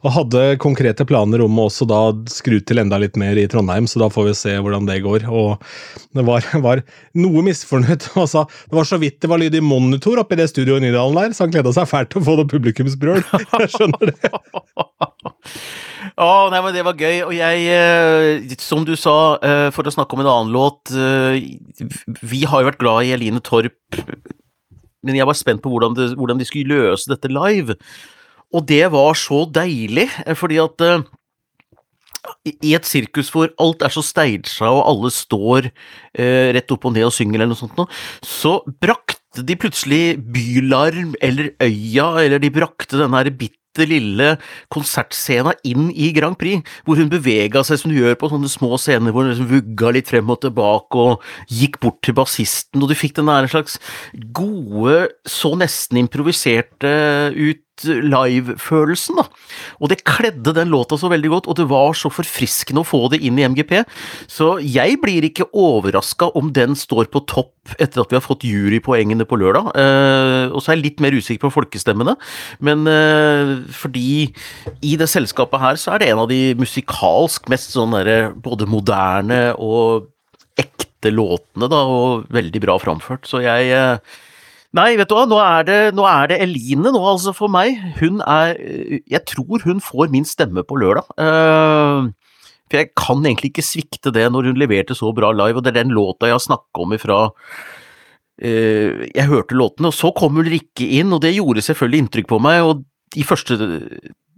Og 0.00 0.14
hadde 0.14 0.44
konkrete 0.62 1.04
planer 1.08 1.44
om 1.44 1.60
å 1.60 1.66
også 1.68 1.84
da 1.88 2.00
skru 2.32 2.56
til 2.64 2.80
enda 2.80 3.00
litt 3.02 3.18
mer 3.20 3.36
i 3.36 3.44
Trondheim, 3.50 3.86
så 3.90 4.00
da 4.00 4.08
får 4.12 4.30
vi 4.30 4.36
se 4.40 4.56
hvordan 4.56 4.88
det 4.88 5.02
går. 5.04 5.28
Og 5.28 5.60
det 6.16 6.24
var, 6.24 6.48
var 6.64 6.82
noe 7.20 7.44
misfornøyd. 7.50 8.08
sa 8.32 8.46
Det 8.48 8.80
var 8.80 8.88
så 8.88 9.00
vidt 9.02 9.20
det 9.20 9.30
var 9.30 9.42
lyd 9.44 9.58
i 9.60 9.64
monitor 9.64 10.24
i 10.24 10.40
det 10.40 10.48
studioet 10.54 10.80
i 10.80 10.88
Nydalen 10.88 11.20
der, 11.20 11.36
så 11.36 11.44
han 11.44 11.52
gleda 11.52 11.74
seg 11.76 11.90
fælt 11.92 12.14
til 12.14 12.24
å 12.24 12.28
få 12.30 12.40
det 12.40 12.48
publikumsbrøl. 12.54 13.22
Jeg 13.60 13.72
skjønner 13.76 14.14
det. 14.14 14.32
Å, 15.26 16.26
nei, 16.52 16.60
men 16.62 16.74
det 16.76 16.84
var 16.86 16.98
gøy, 16.98 17.16
og 17.26 17.32
jeg, 17.34 17.64
eh, 17.74 18.54
som 18.62 18.84
du 18.86 18.94
sa, 18.94 19.38
eh, 19.42 19.68
for 19.74 19.88
å 19.88 19.92
snakke 19.92 20.14
om 20.14 20.22
en 20.22 20.30
annen 20.30 20.54
låt 20.54 20.92
eh, 20.94 21.40
Vi 22.22 22.44
har 22.46 22.62
jo 22.62 22.68
vært 22.68 22.78
glad 22.78 23.08
i 23.08 23.12
Eline 23.16 23.42
Torp, 23.42 23.98
men 25.02 25.18
jeg 25.18 25.26
var 25.26 25.38
spent 25.38 25.64
på 25.64 25.72
hvordan, 25.72 25.96
det, 25.98 26.12
hvordan 26.18 26.38
de 26.38 26.46
skulle 26.46 26.70
løse 26.70 27.10
dette 27.10 27.30
live. 27.32 27.74
Og 28.54 28.64
det 28.70 28.84
var 28.94 29.18
så 29.18 29.42
deilig, 29.50 30.06
fordi 30.38 30.60
at 30.62 30.86
i 32.46 32.74
et 32.76 32.88
sirkus 32.88 33.30
hvor 33.32 33.50
alt 33.62 33.82
er 33.84 33.92
så 33.92 34.02
stagea 34.04 34.68
og 34.70 34.82
alle 34.90 35.10
står 35.14 35.68
eh, 35.68 36.50
rett 36.56 36.74
opp 36.74 36.88
og 36.88 36.94
ned 36.96 37.08
og 37.08 37.14
synger 37.14 37.40
eller 37.40 37.52
noe 37.52 37.60
sånt, 37.60 37.98
så 38.24 38.58
brakte 38.82 39.44
de 39.46 39.56
plutselig 39.60 40.18
Bylarm 40.34 41.14
eller 41.24 41.52
Øya, 41.62 42.10
eller 42.24 42.42
de 42.42 42.52
brakte 42.52 43.00
den 43.00 43.16
her 43.16 43.30
lille 43.86 44.32
konsertscena 44.74 45.54
inn 45.68 45.92
i 45.94 46.10
Grand 46.16 46.38
Prix, 46.40 46.64
hvor 46.84 46.98
hun 46.98 47.12
bevega 47.12 47.62
seg 47.66 47.78
som 47.78 47.92
du 47.92 48.00
gjør 48.00 48.18
på 48.18 48.32
sånne 48.32 48.50
små 48.50 48.74
scener, 48.80 49.14
hvor 49.14 49.26
hun 49.26 49.32
liksom 49.34 49.50
vugga 49.52 49.92
litt 49.94 50.10
frem 50.10 50.34
og 50.34 50.40
tilbake 50.42 51.04
og 51.04 51.24
gikk 51.52 51.78
bort 51.84 52.00
til 52.02 52.16
bassisten, 52.18 52.82
og 52.82 52.90
du 52.90 52.98
fikk 52.98 53.18
den 53.20 53.30
der 53.30 53.48
slags 53.52 53.78
gode, 54.34 55.08
så 55.28 55.54
nesten 55.60 56.02
improviserte 56.02 56.92
ut 57.36 57.62
live-følelsen, 57.86 59.20
da. 59.20 59.26
Og 59.78 59.92
det 59.92 60.02
kledde 60.08 60.54
den 60.56 60.72
låta 60.72 60.98
så 60.98 61.10
veldig 61.12 61.30
godt, 61.32 61.48
og 61.50 61.58
det 61.60 61.68
var 61.70 61.94
så 61.98 62.10
forfriskende 62.12 62.82
å 62.82 62.88
få 62.88 63.04
det 63.12 63.20
inn 63.24 63.38
i 63.38 63.46
MGP. 63.48 63.82
Så 64.30 64.56
jeg 64.64 64.98
blir 65.02 65.26
ikke 65.28 65.48
overraska 65.56 66.30
om 66.38 66.52
den 66.56 66.76
står 66.78 67.10
på 67.12 67.24
topp 67.30 67.54
etter 67.76 68.02
at 68.02 68.12
vi 68.12 68.16
har 68.16 68.24
fått 68.24 68.46
jurypoengene 68.48 69.26
på 69.28 69.38
lørdag. 69.40 69.72
Eh, 69.76 70.44
og 70.52 70.62
så 70.62 70.72
er 70.72 70.78
jeg 70.78 70.86
litt 70.86 71.02
mer 71.04 71.16
usikker 71.16 71.46
på 71.46 71.54
folkestemmene, 71.58 72.16
men 72.64 72.86
eh, 72.90 73.54
fordi 73.76 74.30
i 74.82 74.94
det 75.00 75.10
selskapet 75.10 75.62
her 75.62 75.80
så 75.80 75.94
er 75.94 76.02
det 76.02 76.12
en 76.12 76.22
av 76.24 76.30
de 76.30 76.54
musikalsk 76.58 77.50
mest 77.52 77.74
sånn 77.76 77.96
derre 77.96 78.32
både 78.32 78.68
moderne 78.70 79.42
og 79.54 80.08
ekte 80.58 81.12
låtene, 81.14 81.68
da, 81.70 81.84
og 81.86 82.26
veldig 82.34 82.62
bra 82.64 82.78
framført. 82.82 83.28
Så 83.28 83.42
jeg 83.44 83.70
eh, 83.74 84.16
Nei, 84.76 84.98
vet 85.00 85.08
du 85.08 85.14
hva, 85.16 85.24
nå 85.24 85.38
er, 85.40 85.62
det, 85.64 85.76
nå 85.96 86.04
er 86.04 86.28
det 86.28 86.40
Eline 86.44 86.90
nå, 86.92 87.00
altså, 87.00 87.32
for 87.36 87.48
meg. 87.52 87.78
Hun 88.02 88.20
er 88.20 88.52
Jeg 89.08 89.22
tror 89.30 89.64
hun 89.64 89.80
får 89.80 90.12
min 90.12 90.28
stemme 90.28 90.64
på 90.66 90.76
lørdag. 90.80 91.08
Uh, 91.16 92.12
for 92.68 92.82
jeg 92.82 92.92
kan 92.98 93.24
egentlig 93.24 93.54
ikke 93.54 93.64
svikte 93.64 94.12
det 94.12 94.26
når 94.28 94.50
hun 94.50 94.60
leverte 94.60 94.96
så 94.96 95.14
bra 95.16 95.32
live, 95.32 95.56
og 95.56 95.64
det 95.64 95.72
er 95.72 95.80
den 95.80 95.96
låta 95.96 96.28
jeg 96.28 96.36
har 96.36 96.44
snakka 96.44 96.84
om 96.84 96.92
ifra 96.92 97.18
uh, 97.32 98.92
Jeg 99.08 99.28
hørte 99.32 99.56
låtene, 99.56 99.88
og 99.88 99.96
så 99.96 100.12
kom 100.12 100.36
Ulrikke 100.42 100.92
inn, 101.00 101.16
og 101.16 101.24
det 101.24 101.32
gjorde 101.38 101.64
selvfølgelig 101.64 102.04
inntrykk 102.04 102.32
på 102.36 102.42
meg. 102.44 102.60
og 102.68 102.84
i 103.16 103.24
første 103.24 103.56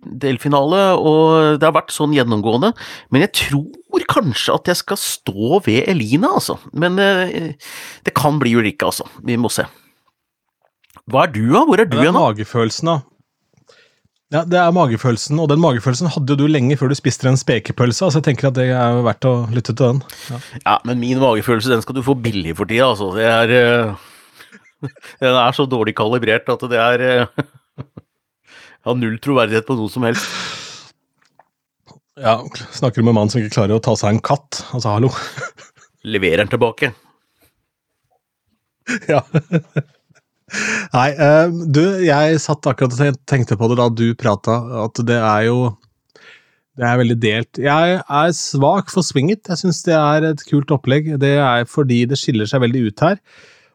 delfinale, 0.01 0.79
og 0.97 1.59
det 1.61 1.67
har 1.67 1.75
vært 1.77 1.93
sånn 1.93 2.15
gjennomgående. 2.17 2.73
Men 3.13 3.27
jeg 3.27 3.35
tror 3.43 4.07
kanskje 4.11 4.55
at 4.57 4.71
jeg 4.71 4.81
skal 4.81 4.99
stå 5.01 5.61
ved 5.67 5.91
Eline, 5.91 6.31
altså. 6.41 6.57
Men 6.73 6.99
eh, 7.03 7.53
det 8.07 8.15
kan 8.17 8.41
bli 8.41 8.57
Ulrikke, 8.59 8.89
altså. 8.89 9.07
Vi 9.27 9.37
må 9.41 9.51
se. 9.53 9.67
Hva 11.11 11.25
er 11.27 11.33
du, 11.35 11.45
da? 11.53 11.65
Hvor 11.69 11.81
er 11.83 11.89
du 11.91 11.97
igjen, 12.01 12.17
magefølelsen, 12.17 12.91
da. 12.91 12.99
Ja, 14.31 14.45
det 14.47 14.61
er 14.61 14.71
magefølelsen, 14.71 15.41
og 15.43 15.49
den 15.51 15.59
magefølelsen 15.59 16.13
hadde 16.15 16.37
jo 16.37 16.45
du 16.45 16.51
lenge 16.51 16.77
før 16.79 16.93
du 16.93 16.95
spiste 16.95 17.27
en 17.27 17.39
spekepølse, 17.41 18.07
så 18.07 18.21
jeg 18.21 18.29
tenker 18.29 18.51
at 18.53 18.59
det 18.61 18.69
er 18.71 19.01
verdt 19.03 19.27
å 19.27 19.33
lytte 19.51 19.75
til 19.75 19.97
den. 19.97 20.05
Ja. 20.31 20.39
Ja, 20.61 20.75
men 20.87 21.01
min 21.03 21.19
magefølelse, 21.19 21.73
den 21.73 21.83
skal 21.83 21.99
du 21.99 22.05
få 22.07 22.15
billig 22.15 22.55
for 22.61 22.71
tida, 22.71 22.93
altså. 22.93 23.09
Det 23.17 23.27
er 23.27 23.55
eh, 23.57 24.07
Den 25.25 25.35
er 25.35 25.57
så 25.57 25.67
dårlig 25.69 25.97
kalibrert 25.99 26.47
at 26.49 26.63
det 26.71 26.79
er 26.81 27.03
Jeg 27.05 27.27
Har 28.87 28.97
null 28.97 29.19
troverdighet 29.21 29.67
på 29.69 29.75
noe 29.77 29.91
som 29.93 30.07
helst. 30.07 30.25
Ja, 32.17 32.39
Snakker 32.73 33.03
du 33.03 33.05
med 33.05 33.13
en 33.13 33.19
mann 33.19 33.33
som 33.33 33.43
ikke 33.43 33.59
klarer 33.59 33.77
å 33.77 33.83
ta 33.85 33.93
seg 33.99 34.15
en 34.15 34.23
katt? 34.25 34.63
Altså, 34.71 34.95
hallo. 34.95 35.11
Leverer 36.15 36.45
den 36.45 36.55
tilbake. 36.55 36.95
ja. 39.11 39.21
Nei, 40.95 41.11
eh, 41.15 41.53
du, 41.71 41.83
jeg 42.07 42.41
satt 42.43 42.67
akkurat 42.71 42.97
og 42.97 43.21
tenkte 43.31 43.59
på 43.59 43.71
det 43.71 43.79
da 43.81 43.87
du 43.93 44.09
prata, 44.19 44.57
at 44.87 45.01
det 45.07 45.21
er 45.21 45.47
jo 45.51 45.61
Det 46.81 46.87
er 46.87 46.99
veldig 47.01 47.17
delt. 47.21 47.59
Jeg 47.61 47.97
er 48.01 48.35
svak 48.37 48.93
for 48.93 49.05
Swing 49.05 49.29
It. 49.35 49.43
Jeg 49.51 49.61
syns 49.61 49.83
det 49.85 49.97
er 49.99 50.25
et 50.31 50.45
kult 50.49 50.71
opplegg. 50.73 51.11
Det 51.21 51.35
er 51.37 51.67
fordi 51.69 52.07
det 52.09 52.17
skiller 52.17 52.49
seg 52.49 52.63
veldig 52.63 52.87
ut 52.89 53.03
her. 53.05 53.19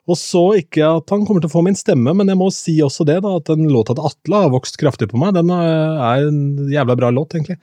Og 0.10 0.18
så 0.18 0.42
ikke 0.62 0.86
at 1.00 1.14
han 1.14 1.26
kommer 1.26 1.42
til 1.44 1.50
å 1.50 1.54
få 1.54 1.64
min 1.66 1.78
stemme, 1.78 2.14
men 2.18 2.30
jeg 2.30 2.38
må 2.40 2.52
si 2.54 2.76
også 2.86 3.06
det, 3.10 3.20
da, 3.26 3.36
at 3.40 3.50
den 3.50 3.70
låta 3.74 3.96
til 3.98 4.06
Atle 4.10 4.42
har 4.46 4.52
vokst 4.54 4.78
kraftig 4.82 5.10
på 5.12 5.22
meg. 5.22 5.34
Den 5.38 5.50
eh, 5.54 6.04
er 6.08 6.28
en 6.30 6.72
jævla 6.72 6.98
bra 6.98 7.12
låt, 7.14 7.38
egentlig. 7.38 7.58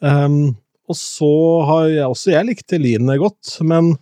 Um, 0.00 0.54
og 0.90 0.96
så 0.96 1.32
har 1.68 1.88
jeg 1.90 2.08
også 2.08 2.32
jeg 2.32 2.48
likte 2.48 2.76
Eline 2.78 3.16
godt, 3.20 3.52
men 3.64 3.94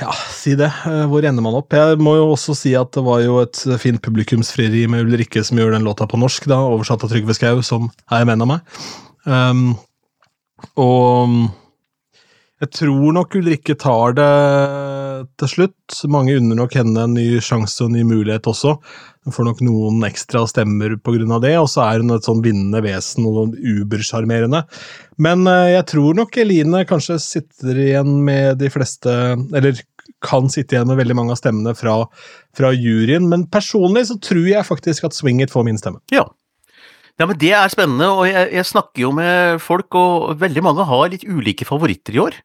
ja, 0.00 0.12
si 0.34 0.54
det. 0.58 0.70
Eh, 0.86 1.04
Hvor 1.10 1.24
ender 1.24 1.44
man 1.44 1.56
opp? 1.58 1.72
Jeg 1.72 1.98
må 2.02 2.16
jo 2.18 2.28
også 2.34 2.56
si 2.58 2.74
at 2.78 2.92
det 2.96 3.04
var 3.06 3.22
jo 3.24 3.40
et 3.42 3.62
fint 3.80 4.02
publikumsfrieri 4.04 4.84
med 4.90 5.08
Ulrikke 5.08 5.44
som 5.46 5.60
gjør 5.60 5.76
den 5.76 5.86
låta 5.86 6.08
på 6.10 6.20
norsk, 6.20 6.48
da, 6.50 6.60
oversatt 6.68 7.04
av 7.06 7.12
Trygve 7.12 7.36
Skau, 7.36 7.62
som 7.64 7.88
er 8.10 8.22
en 8.22 8.32
venn 8.32 8.44
av 8.44 8.50
meg. 8.50 8.78
Um, 9.24 9.66
og 10.80 11.48
jeg 12.62 12.70
tror 12.80 13.16
nok 13.16 13.38
Ulrikke 13.40 13.76
tar 13.80 14.14
det 14.18 14.30
til 15.40 15.50
slutt. 15.50 15.96
Mange 16.10 16.36
unner 16.38 16.58
nok 16.58 16.76
henne 16.78 17.06
en 17.06 17.16
ny 17.16 17.40
sjanse 17.44 17.82
og 17.82 17.90
en 17.90 17.98
ny 17.98 18.04
mulighet 18.08 18.48
også. 18.50 18.76
Hun 19.24 19.34
får 19.36 19.48
nok 19.48 19.62
noen 19.64 20.04
ekstra 20.04 20.44
stemmer 20.50 20.98
pga. 21.00 21.38
det, 21.40 21.54
og 21.58 21.68
så 21.72 21.86
er 21.86 22.02
hun 22.02 22.12
et 22.14 22.26
sånn 22.26 22.42
vinnende 22.44 22.82
vesen 22.84 23.24
og 23.28 23.38
sånn 23.38 23.54
ubersjarmerende. 23.56 24.64
Men 25.16 25.46
eh, 25.48 25.72
jeg 25.78 25.88
tror 25.94 26.14
nok 26.18 26.36
Eline 26.42 26.84
kanskje 26.88 27.18
sitter 27.22 27.78
igjen 27.78 28.16
med 28.26 28.58
de 28.58 28.70
fleste 28.72 29.10
Eller 29.54 29.78
kan 30.24 30.48
sitte 30.52 30.74
igjen 30.74 30.88
med 30.88 30.98
veldig 30.98 31.16
mange 31.16 31.34
av 31.34 31.40
stemmene 31.40 31.74
fra, 31.76 31.98
fra 32.56 32.72
juryen. 32.72 33.28
Men 33.28 33.46
personlig 33.52 34.06
så 34.10 34.18
tror 34.22 34.46
jeg 34.48 34.68
faktisk 34.68 35.08
at 35.08 35.16
Swing 35.16 35.42
It 35.44 35.52
får 35.52 35.66
min 35.68 35.80
stemme. 35.80 36.00
Ja. 36.12 36.26
Ja, 37.14 37.28
men 37.30 37.38
Det 37.38 37.52
er 37.54 37.70
spennende, 37.70 38.08
og 38.10 38.24
jeg, 38.26 38.48
jeg 38.56 38.66
snakker 38.66 39.04
jo 39.04 39.12
med 39.14 39.60
folk, 39.62 39.94
og 39.94 40.40
veldig 40.40 40.62
mange 40.66 40.86
har 40.88 41.12
litt 41.12 41.22
ulike 41.22 41.66
favoritter 41.68 42.16
i 42.16 42.22
år. 42.24 42.38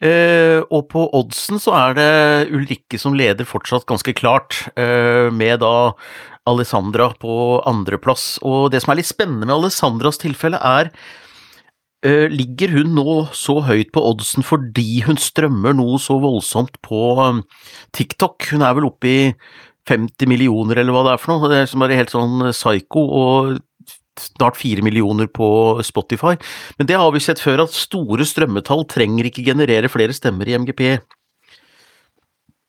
Eh, 0.00 0.62
og 0.72 0.86
på 0.88 1.02
oddsen 1.18 1.60
så 1.60 1.74
er 1.76 1.98
det 1.98 2.54
Ulrikke 2.54 2.96
som 3.00 3.16
leder 3.18 3.44
fortsatt 3.44 3.84
ganske 3.88 4.14
klart, 4.16 4.62
eh, 4.80 5.28
med 5.28 5.60
da 5.60 5.92
Alessandra 6.48 7.10
på 7.20 7.60
andreplass. 7.68 8.38
Og 8.40 8.70
det 8.72 8.80
som 8.84 8.94
er 8.94 9.02
litt 9.02 9.10
spennende 9.10 9.50
med 9.50 9.56
Alessandras 9.58 10.22
tilfelle, 10.22 10.62
er 10.64 10.88
eh, 12.06 12.32
Ligger 12.32 12.72
hun 12.72 12.96
nå 12.96 13.18
så 13.36 13.60
høyt 13.68 13.92
på 13.92 14.00
oddsen 14.00 14.46
fordi 14.46 15.02
hun 15.04 15.20
strømmer 15.20 15.76
noe 15.76 16.00
så 16.00 16.16
voldsomt 16.22 16.80
på 16.86 17.04
um, 17.20 17.44
TikTok? 17.92 18.48
Hun 18.52 18.64
er 18.64 18.76
vel 18.78 18.88
oppe 18.88 19.12
i 19.12 19.22
50 19.90 20.24
millioner, 20.30 20.80
eller 20.80 20.94
hva 20.94 21.04
det 21.04 21.14
er 21.14 21.20
for 21.22 21.34
noe. 21.36 21.50
Det 21.52 21.62
er 21.62 21.68
som 21.70 21.84
er 21.84 21.98
helt 21.98 22.14
sånn 22.14 22.48
psycho. 22.52 23.04
og 23.06 23.56
snart 24.20 24.58
fire 24.60 24.84
millioner 24.84 25.28
på 25.28 25.48
Spotify. 25.86 26.36
Men 26.78 26.88
det 26.88 26.98
har 27.00 27.12
vi 27.14 27.22
sett 27.22 27.42
før, 27.42 27.64
at 27.66 27.76
store 27.76 28.26
strømmetall 28.28 28.86
trenger 28.90 29.28
ikke 29.28 29.46
generere 29.46 29.92
flere 29.92 30.16
stemmer 30.16 30.48
i 30.48 30.58
MGP. 30.58 30.82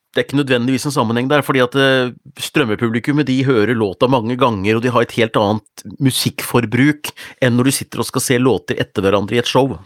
Det 0.08 0.22
er 0.22 0.24
ikke 0.24 0.40
nødvendigvis 0.40 0.88
en 0.88 0.94
sammenheng 0.94 1.28
der, 1.30 1.44
fordi 1.44 1.60
at 1.62 1.74
eh, 1.78 2.14
strømmepublikummet 2.40 3.28
de 3.28 3.42
hører 3.46 3.76
låta 3.76 4.08
mange 4.10 4.38
ganger, 4.40 4.78
og 4.78 4.82
de 4.82 4.90
har 4.90 5.04
et 5.04 5.14
helt 5.18 5.36
annet 5.38 5.84
musikkforbruk 6.02 7.12
enn 7.44 7.54
når 7.58 7.68
du 7.68 7.76
sitter 7.76 8.02
og 8.02 8.08
skal 8.08 8.24
se 8.24 8.40
låter 8.40 8.80
etter 8.80 9.04
hverandre 9.04 9.36
i 9.36 9.42
et 9.42 9.50
show. 9.50 9.76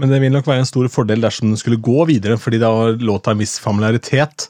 Men 0.00 0.12
det 0.12 0.20
vil 0.22 0.32
nok 0.32 0.48
være 0.48 0.64
en 0.64 0.68
stor 0.68 0.88
fordel 0.90 1.22
dersom 1.22 1.50
den 1.50 1.60
skulle 1.60 1.80
gå 1.82 2.06
videre, 2.08 2.38
fordi 2.40 2.60
da 2.62 2.70
har 2.74 3.00
låta 3.02 3.34
en 3.34 3.42
viss 3.42 3.58
familiaritet. 3.62 4.48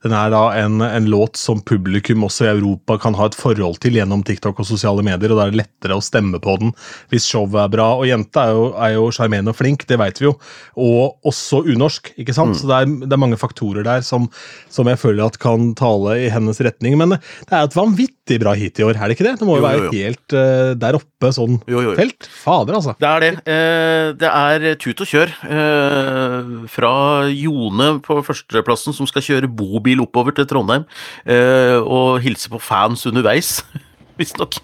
Den 0.00 0.14
er 0.16 0.30
da 0.32 0.42
en, 0.56 0.80
en, 0.80 1.08
låt 1.12 1.36
som 1.36 1.60
publikum 1.66 2.24
også 2.24 2.46
i 2.46 2.50
Europa 2.54 2.96
kan 3.02 3.16
ha 3.18 3.26
et 3.28 3.36
forhold 3.36 3.80
til 3.84 3.98
gjennom 3.98 4.22
TikTok 4.24 4.62
og 4.62 4.68
sosiale 4.68 5.04
medier, 5.04 5.32
og 5.32 5.40
da 5.40 5.46
er 5.46 5.52
det 5.52 5.60
lettere 5.60 5.98
å 5.98 6.04
stemme 6.04 6.40
på 6.40 6.56
den 6.62 6.72
hvis 7.12 7.26
showet 7.28 7.58
er 7.66 7.72
bra. 7.74 7.90
Og 7.98 8.08
jenta 8.08 8.46
er 8.48 8.94
jo 8.94 9.10
sjarmerende 9.12 9.52
og 9.52 9.58
flink, 9.58 9.84
det 9.90 10.00
vet 10.00 10.22
vi 10.22 10.30
jo, 10.30 10.34
og 10.80 11.28
også 11.28 11.62
unorsk, 11.68 12.14
ikke 12.20 12.36
sant? 12.36 12.56
Mm. 12.56 12.60
Så 12.62 12.70
det 12.70 12.78
er, 12.78 12.94
det 13.04 13.12
er, 13.12 13.20
mange 13.20 13.40
faktorer 13.40 13.84
der 13.84 14.06
som, 14.06 14.30
som, 14.72 14.88
jeg 14.88 15.00
føler 15.02 15.26
at 15.26 15.36
kan 15.42 15.74
tale 15.76 16.16
i 16.24 16.30
hennes 16.32 16.62
retning. 16.64 16.96
Men 17.00 17.18
det 17.18 17.52
er 17.52 17.68
et 17.68 17.76
vanvittig 17.76 18.40
bra 18.40 18.56
hit 18.56 18.80
i 18.80 18.86
år, 18.86 18.96
er 18.96 19.10
det 19.10 19.18
ikke 19.18 19.28
det? 19.28 19.36
Det 19.42 19.48
må 19.48 19.58
jo, 19.58 19.64
jo 19.64 19.68
være 19.68 19.82
jo, 19.82 19.90
jo. 19.90 20.00
helt 20.00 20.36
uh, 20.38 20.72
der 20.80 20.96
oppe 20.96 21.32
sånn 21.36 21.60
felt. 21.98 22.30
Fader, 22.40 22.78
altså. 22.80 22.96
Det 22.96 23.10
er 23.10 23.26
det. 23.26 23.32
Uh, 23.44 24.06
det 24.16 24.32
er 24.32 24.80
tut 24.80 25.04
og 25.04 25.12
kjør. 25.12 25.36
Uh, 25.44 26.66
fra 26.72 26.94
Jone 27.28 27.92
på 28.04 28.20
førsteplassen, 28.24 28.96
som 28.96 29.08
skal 29.10 29.26
kjøre 29.28 29.50
bobil 29.52 29.89
bil 29.90 30.06
oppover 30.06 30.36
til 30.36 30.48
Trondheim 30.48 30.86
eh, 31.26 31.78
og 31.82 32.20
hilse 32.24 32.50
på 32.52 32.62
fans 32.62 33.04
underveis, 33.10 33.58
visstnok. 34.20 34.60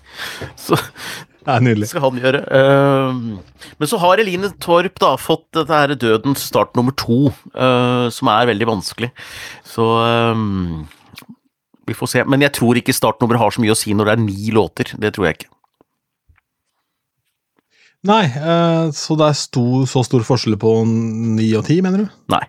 Så 0.58 0.78
det 1.46 1.86
skal 1.86 2.02
han 2.02 2.18
gjøre. 2.18 2.40
Uh, 2.50 3.38
men 3.78 3.88
så 3.88 4.00
har 4.02 4.18
Eline 4.18 4.50
Torp 4.62 4.98
da 4.98 5.12
fått 5.20 5.46
dette 5.54 5.70
her 5.70 5.94
Dødens 5.94 6.42
start 6.48 6.74
nummer 6.74 6.94
to, 6.98 7.30
uh, 7.54 8.10
som 8.10 8.32
er 8.32 8.48
veldig 8.50 8.66
vanskelig. 8.72 9.12
Så 9.66 9.86
vi 11.86 11.94
får 11.94 12.10
se. 12.10 12.24
Men 12.26 12.42
jeg 12.42 12.56
tror 12.58 12.80
ikke 12.80 12.96
startnummeret 12.96 13.44
har 13.44 13.54
så 13.54 13.62
mye 13.62 13.76
å 13.76 13.78
si 13.78 13.94
når 13.94 14.08
det 14.08 14.16
er 14.16 14.24
ni 14.24 14.50
låter. 14.54 14.90
Det 14.98 15.14
tror 15.14 15.28
jeg 15.28 15.38
ikke. 15.38 15.52
Nei, 18.06 18.24
så 18.94 19.16
det 19.18 19.30
er 19.30 19.38
stor, 19.38 19.86
så 19.90 20.02
stor 20.06 20.22
forskjell 20.26 20.54
på 20.62 20.72
ni 20.86 21.48
og 21.58 21.64
ti, 21.66 21.80
mener 21.82 22.04
du? 22.04 22.18
Nei. 22.30 22.44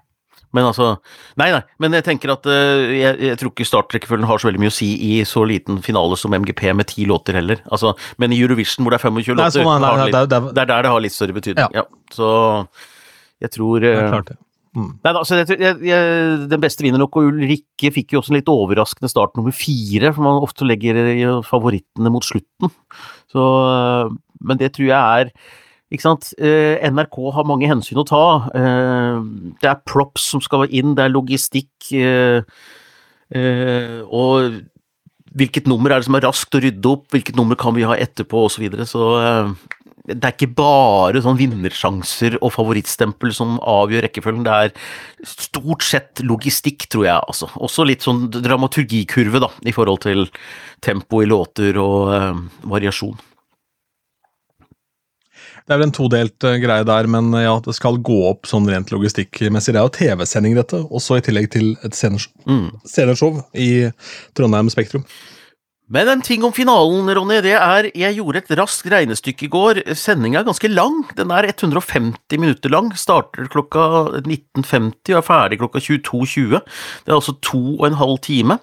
Men 0.56 0.70
altså 0.70 0.94
Nei, 1.40 1.50
nei, 1.54 1.62
men 1.84 1.96
jeg 1.98 2.06
tenker 2.08 2.32
at 2.34 2.48
uh, 2.48 2.88
jeg, 2.94 3.18
jeg, 3.20 3.40
tror 3.42 3.52
ikke 3.54 3.68
startrekkefølgen 3.68 4.30
har 4.30 4.42
så 4.42 4.50
veldig 4.50 4.64
mye 4.64 4.72
å 4.72 4.78
si 4.78 4.90
i 5.10 5.14
så 5.28 5.44
liten 5.48 5.82
finale 5.86 6.18
som 6.20 6.34
MGP 6.34 6.64
med 6.78 6.90
ti 6.92 7.08
låter 7.10 7.38
heller. 7.40 7.62
Altså, 7.74 7.94
men 8.22 8.36
i 8.36 8.42
Eurovision 8.42 8.86
hvor 8.86 8.96
det 8.96 9.02
er 9.02 9.08
25 9.10 9.38
låter, 9.38 9.68
man, 9.68 9.84
nei, 9.84 9.94
nei, 10.02 10.10
det, 10.14 10.24
er, 10.24 10.32
det, 10.32 10.42
er, 10.42 10.64
er 10.64 10.74
der 10.74 10.88
det 10.88 10.94
har 10.96 11.04
litt 11.04 11.16
større 11.16 11.38
betydning. 11.38 11.76
Ja. 11.76 11.84
ja 11.84 12.16
så 12.16 12.30
jeg 13.44 13.54
tror 13.54 13.86
uh. 13.86 14.20
Mm. 14.78 14.92
Nei, 15.02 15.12
altså, 15.16 15.40
jeg, 15.42 15.78
jeg, 15.88 16.34
den 16.52 16.62
beste 16.62 16.86
vinner 16.86 17.02
nok, 17.02 17.16
og 17.18 17.32
Ulrikke 17.32 17.90
fikk 17.96 18.14
jo 18.14 18.20
også 18.22 18.34
en 18.34 18.38
litt 18.38 18.52
overraskende 18.52 19.10
start 19.10 19.34
nummer 19.38 19.56
fire, 19.56 20.12
for 20.14 20.26
man 20.26 20.44
ofte 20.46 20.68
legger 20.70 21.00
favorittene 21.48 22.12
mot 22.14 22.26
slutten. 22.26 22.70
Så, 23.34 23.42
uh, 23.42 24.12
men 24.46 24.60
det 24.62 24.76
tror 24.76 24.92
jeg 24.92 25.24
er? 25.24 25.32
Eh, 25.32 25.64
NRK 25.92 27.20
har 27.32 27.48
mange 27.48 27.68
hensyn 27.70 28.02
å 28.02 28.08
ta. 28.08 28.50
Eh, 28.52 29.20
det 29.62 29.70
er 29.72 29.86
props 29.88 30.26
som 30.34 30.42
skal 30.44 30.68
inn, 30.68 30.96
det 30.96 31.06
er 31.06 31.14
logistikk. 31.14 31.72
Eh, 31.94 32.42
og 34.08 34.64
hvilket 35.38 35.68
nummer 35.68 35.92
er 35.92 36.00
det 36.00 36.08
som 36.08 36.16
er 36.18 36.26
raskt 36.28 36.56
å 36.56 36.62
rydde 36.64 36.92
opp, 36.92 37.08
hvilket 37.14 37.36
nummer 37.38 37.56
kan 37.60 37.76
vi 37.76 37.88
ha 37.88 37.96
etterpå, 37.96 38.48
osv. 38.48 38.58
Så, 38.58 38.64
videre. 38.64 38.88
så 38.90 39.02
det 40.08 40.24
er 40.24 40.36
ikke 40.36 40.56
bare 40.56 41.20
sånn 41.24 41.38
vinnersjanser 41.40 42.38
og 42.40 42.54
favorittstempel 42.56 43.34
som 43.36 43.58
avgjør 43.60 44.06
rekkefølgen, 44.08 44.46
det 44.48 44.54
er 44.56 44.72
stort 45.28 45.84
sett 45.84 46.24
logistikk, 46.24 46.88
tror 46.92 47.08
jeg. 47.10 47.20
altså. 47.20 47.50
Også 47.60 47.84
litt 47.88 48.08
sånn 48.08 48.30
dramaturgikurve, 48.32 49.44
da, 49.44 49.52
i 49.68 49.76
forhold 49.76 50.06
til 50.08 50.30
tempo 50.84 51.22
i 51.24 51.28
låter 51.28 51.80
og 51.82 52.14
uh, 52.14 52.40
variasjon. 52.72 53.20
Det 55.68 55.76
er 55.76 55.82
vel 55.82 55.90
en 55.90 55.96
todelt 55.96 56.46
uh, 56.48 56.56
greie 56.64 56.86
der, 56.88 57.08
men 57.12 57.26
uh, 57.36 57.44
ja, 57.44 57.56
det 57.64 57.76
skal 57.76 58.00
gå 58.00 58.22
opp 58.30 58.48
sånn 58.48 58.70
rent 58.72 58.94
logistikkmessig. 58.94 59.74
Det 59.76 59.82
er 59.82 59.88
jo 59.90 59.96
TV-sending, 59.98 60.56
dette, 60.56 60.80
også 60.88 61.20
i 61.20 61.26
tillegg 61.26 61.50
til 61.52 61.74
et 61.84 61.98
sceneshow, 61.98 62.32
mm. 62.48 62.70
sceneshow 62.88 63.42
i 63.52 63.90
Trondheim 64.38 64.72
Spektrum. 64.72 65.04
Men 65.88 66.10
en 66.12 66.22
ting 66.22 66.44
om 66.44 66.52
finalen, 66.52 67.08
Ronny, 67.16 67.38
det 67.46 67.54
er 67.56 67.88
Jeg 67.96 68.18
gjorde 68.18 68.42
et 68.42 68.50
raskt 68.60 68.90
regnestykke 68.92 69.46
i 69.46 69.52
går. 69.52 69.78
Sendinga 69.96 70.42
er 70.42 70.48
ganske 70.50 70.68
lang. 70.68 70.98
Den 71.16 71.32
er 71.32 71.48
150 71.48 72.42
minutter 72.42 72.74
lang. 72.74 72.90
Starter 73.00 73.48
klokka 73.48 73.86
19.50 74.20 75.14
og 75.14 75.22
er 75.22 75.24
ferdig 75.24 75.60
klokka 75.62 75.80
22.20. 75.80 76.60
Det 77.06 77.14
er 77.14 77.16
altså 77.16 77.38
to 77.40 77.62
og 77.78 77.86
en 77.88 77.96
halv 78.02 78.18
time. 78.20 78.58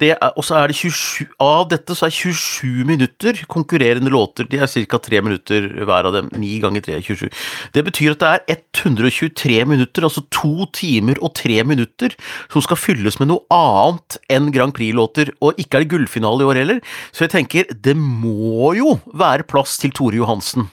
Og 0.00 0.40
så 0.40 0.56
er 0.62 0.72
det 0.72 0.78
27, 0.78 1.28
Av 1.44 1.68
dette 1.68 1.94
så 1.98 2.08
er 2.08 2.16
27 2.16 2.88
minutter 2.88 3.44
konkurrerende 3.44 4.12
låter. 4.14 4.48
De 4.48 4.56
er 4.56 4.72
ca. 4.88 4.98
tre 5.04 5.20
minutter 5.20 5.68
hver 5.84 6.08
av 6.08 6.16
dem. 6.16 6.32
9 6.32 6.62
ganger 6.64 6.86
3 6.88 6.96
er 6.96 7.04
27. 7.04 7.28
Det 7.76 7.84
betyr 7.84 8.16
at 8.16 8.24
det 8.24 8.32
er 8.32 8.64
123 8.86 9.60
minutter, 9.68 10.08
altså 10.08 10.24
to 10.32 10.64
timer 10.72 11.20
og 11.20 11.34
tre 11.36 11.60
minutter, 11.62 12.16
som 12.48 12.64
skal 12.64 12.80
fylles 12.80 13.20
med 13.20 13.30
noe 13.34 13.44
annet 13.52 14.16
enn 14.32 14.48
Grand 14.54 14.72
Prix-låter. 14.72 15.34
Og 15.44 15.60
ikke 15.60 15.76
er 15.76 15.84
det 15.84 15.92
gullfinale 15.92 16.40
i 16.40 16.48
år 16.48 16.53
heller, 16.62 16.80
så 17.12 17.26
jeg 17.26 17.34
tenker 17.34 17.74
det 17.84 17.96
må 17.98 18.72
jo 18.78 18.98
være 19.12 19.46
plass 19.48 19.76
til 19.82 19.94
Tore 19.94 20.18
Johansen. 20.20 20.70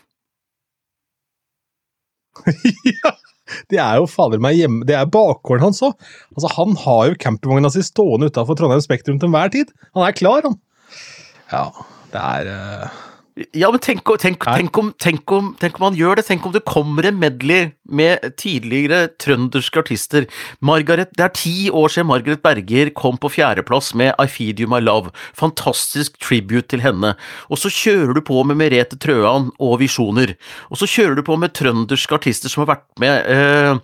ja! 2.88 3.15
Det 3.67 3.80
er 3.84 3.98
jo 4.00 4.06
fader 4.08 4.39
meg 4.39 4.56
hjemme 4.56 4.86
Det 4.88 4.96
er 4.96 5.10
bakgården 5.12 5.65
hans 5.65 5.82
òg. 5.84 5.96
Altså, 6.32 6.52
han 6.56 6.78
har 6.86 7.10
jo 7.10 7.17
campingvogna 7.20 7.72
si 7.74 7.84
stående 7.84 8.30
utafor 8.32 8.56
Trondheim 8.56 8.84
Spektrum 8.84 9.20
til 9.20 9.28
enhver 9.28 9.52
tid. 9.52 9.74
Han 9.98 10.08
er 10.08 10.15
klar, 10.15 10.46
han. 10.48 10.56
Ja, 11.52 11.65
det 12.13 12.22
er 12.22 12.52
uh... 12.56 13.02
Ja, 13.56 13.70
men 13.72 13.80
tenk, 13.80 14.04
tenk, 14.20 14.44
tenk, 14.44 14.78
om, 14.78 14.89
tenk, 15.00 15.32
om, 15.32 15.54
tenk 15.60 15.78
om 15.80 15.86
han 15.88 15.96
gjør 15.96 16.20
det. 16.20 16.26
Tenk 16.28 16.44
om 16.48 16.52
det 16.52 16.63
kommer 16.67 17.06
en 17.08 17.20
medley 17.22 17.70
med 17.88 18.26
tidligere 18.39 19.06
trønderske 19.24 19.80
artister. 19.80 20.28
Margaret, 20.60 21.13
Det 21.15 21.24
er 21.24 21.34
ti 21.36 21.70
år 21.70 21.88
siden 21.88 22.10
Margaret 22.10 22.44
Berger 22.44 22.91
kom 22.91 23.17
på 23.17 23.32
fjerdeplass 23.32 23.94
med 23.96 24.12
I 24.20 24.28
Feed 24.28 24.60
You 24.60 24.67
My 24.67 24.82
Love. 24.84 25.13
Fantastisk 25.38 26.20
tribute 26.20 26.67
til 26.67 26.84
henne. 26.84 27.15
Og 27.48 27.58
så 27.58 27.72
kjører 27.72 28.13
du 28.13 28.22
på 28.22 28.44
med 28.44 28.60
Merete 28.60 29.00
Trøan 29.00 29.52
og 29.60 29.80
Visjoner. 29.80 30.36
Og 30.70 30.84
så 30.84 30.89
kjører 30.91 31.15
du 31.15 31.24
på 31.24 31.39
med 31.39 31.56
trønderske 31.56 32.20
artister 32.20 32.52
som 32.52 32.65
har 32.65 32.76
vært 32.76 32.88
med. 33.00 33.32
Eh, 33.32 33.80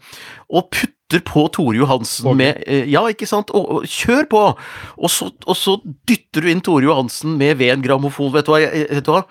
og 0.51 0.69
putter 0.71 0.96
dytter 1.07 1.23
på 1.25 1.47
Tore 1.47 1.77
Johansen 1.77 2.35
med 2.37 2.63
eh, 2.67 2.87
Ja, 2.91 3.05
ikke 3.07 3.27
sant, 3.27 3.51
og, 3.55 3.69
og 3.71 3.87
kjør 3.87 4.27
på! 4.29 4.41
Og 4.97 5.09
så, 5.11 5.29
og 5.45 5.55
så, 5.55 5.77
dytter 6.07 6.43
du 6.43 6.51
inn 6.51 6.61
Tore 6.61 6.83
Johansen 6.83 7.37
med 7.37 7.57
Ved 7.57 7.71
en 7.71 7.83
grammofon. 7.83 8.33
Vet 8.33 8.45
du 8.45 8.51
hva, 8.51 8.59
jeg, 8.61 8.87
vet 8.91 9.05
du 9.05 9.13
hva? 9.13 9.23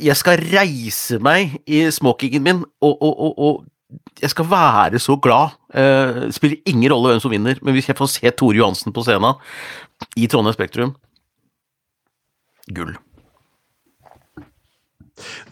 jeg 0.00 0.16
skal 0.16 0.40
reise 0.40 1.20
meg 1.22 1.58
i 1.66 1.84
smokingen 1.92 2.44
min, 2.44 2.64
og, 2.80 3.04
og, 3.04 3.64
jeg 4.20 4.32
skal 4.32 4.48
være 4.50 4.98
så 4.98 5.16
glad. 5.22 5.54
Uh, 5.70 6.30
spiller 6.34 6.58
ingen 6.66 6.90
rolle 6.90 7.12
hvem 7.12 7.22
som 7.22 7.30
vinner, 7.30 7.58
men 7.62 7.76
hvis 7.76 7.88
jeg 7.90 7.98
får 7.98 8.10
se 8.10 8.32
Tore 8.34 8.56
Johansen 8.58 8.94
på 8.94 9.04
scenen 9.06 9.36
i 10.18 10.26
Trondheim 10.30 10.56
Spektrum 10.56 10.94
Gull. 12.74 12.96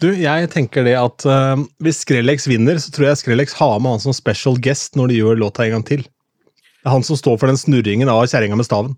Du, 0.03 0.09
jeg 0.11 0.49
tenker 0.51 0.83
det 0.85 0.95
at 0.99 1.23
uh, 1.29 1.55
hvis 1.83 2.01
Skrellex 2.03 2.47
vinner, 2.49 2.79
så 2.81 2.91
tror 2.93 3.09
jeg 3.09 3.21
Skrellex 3.21 3.55
har 3.59 3.77
med 3.79 3.95
han 3.95 4.03
som 4.03 4.15
special 4.15 4.59
guest 4.59 4.97
når 4.99 5.11
de 5.11 5.21
gjør 5.21 5.39
låta 5.39 5.65
en 5.65 5.77
gang 5.77 5.85
til. 5.87 6.03
Det 6.03 6.89
er 6.89 6.95
han 6.97 7.05
som 7.07 7.19
står 7.19 7.39
for 7.39 7.47
den 7.47 7.59
snurringen 7.59 8.11
av 8.11 8.25
kjerringa 8.27 8.59
med 8.59 8.67
staven. 8.67 8.97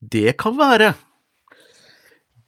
Det 0.00 0.32
kan 0.40 0.56
være. 0.56 0.94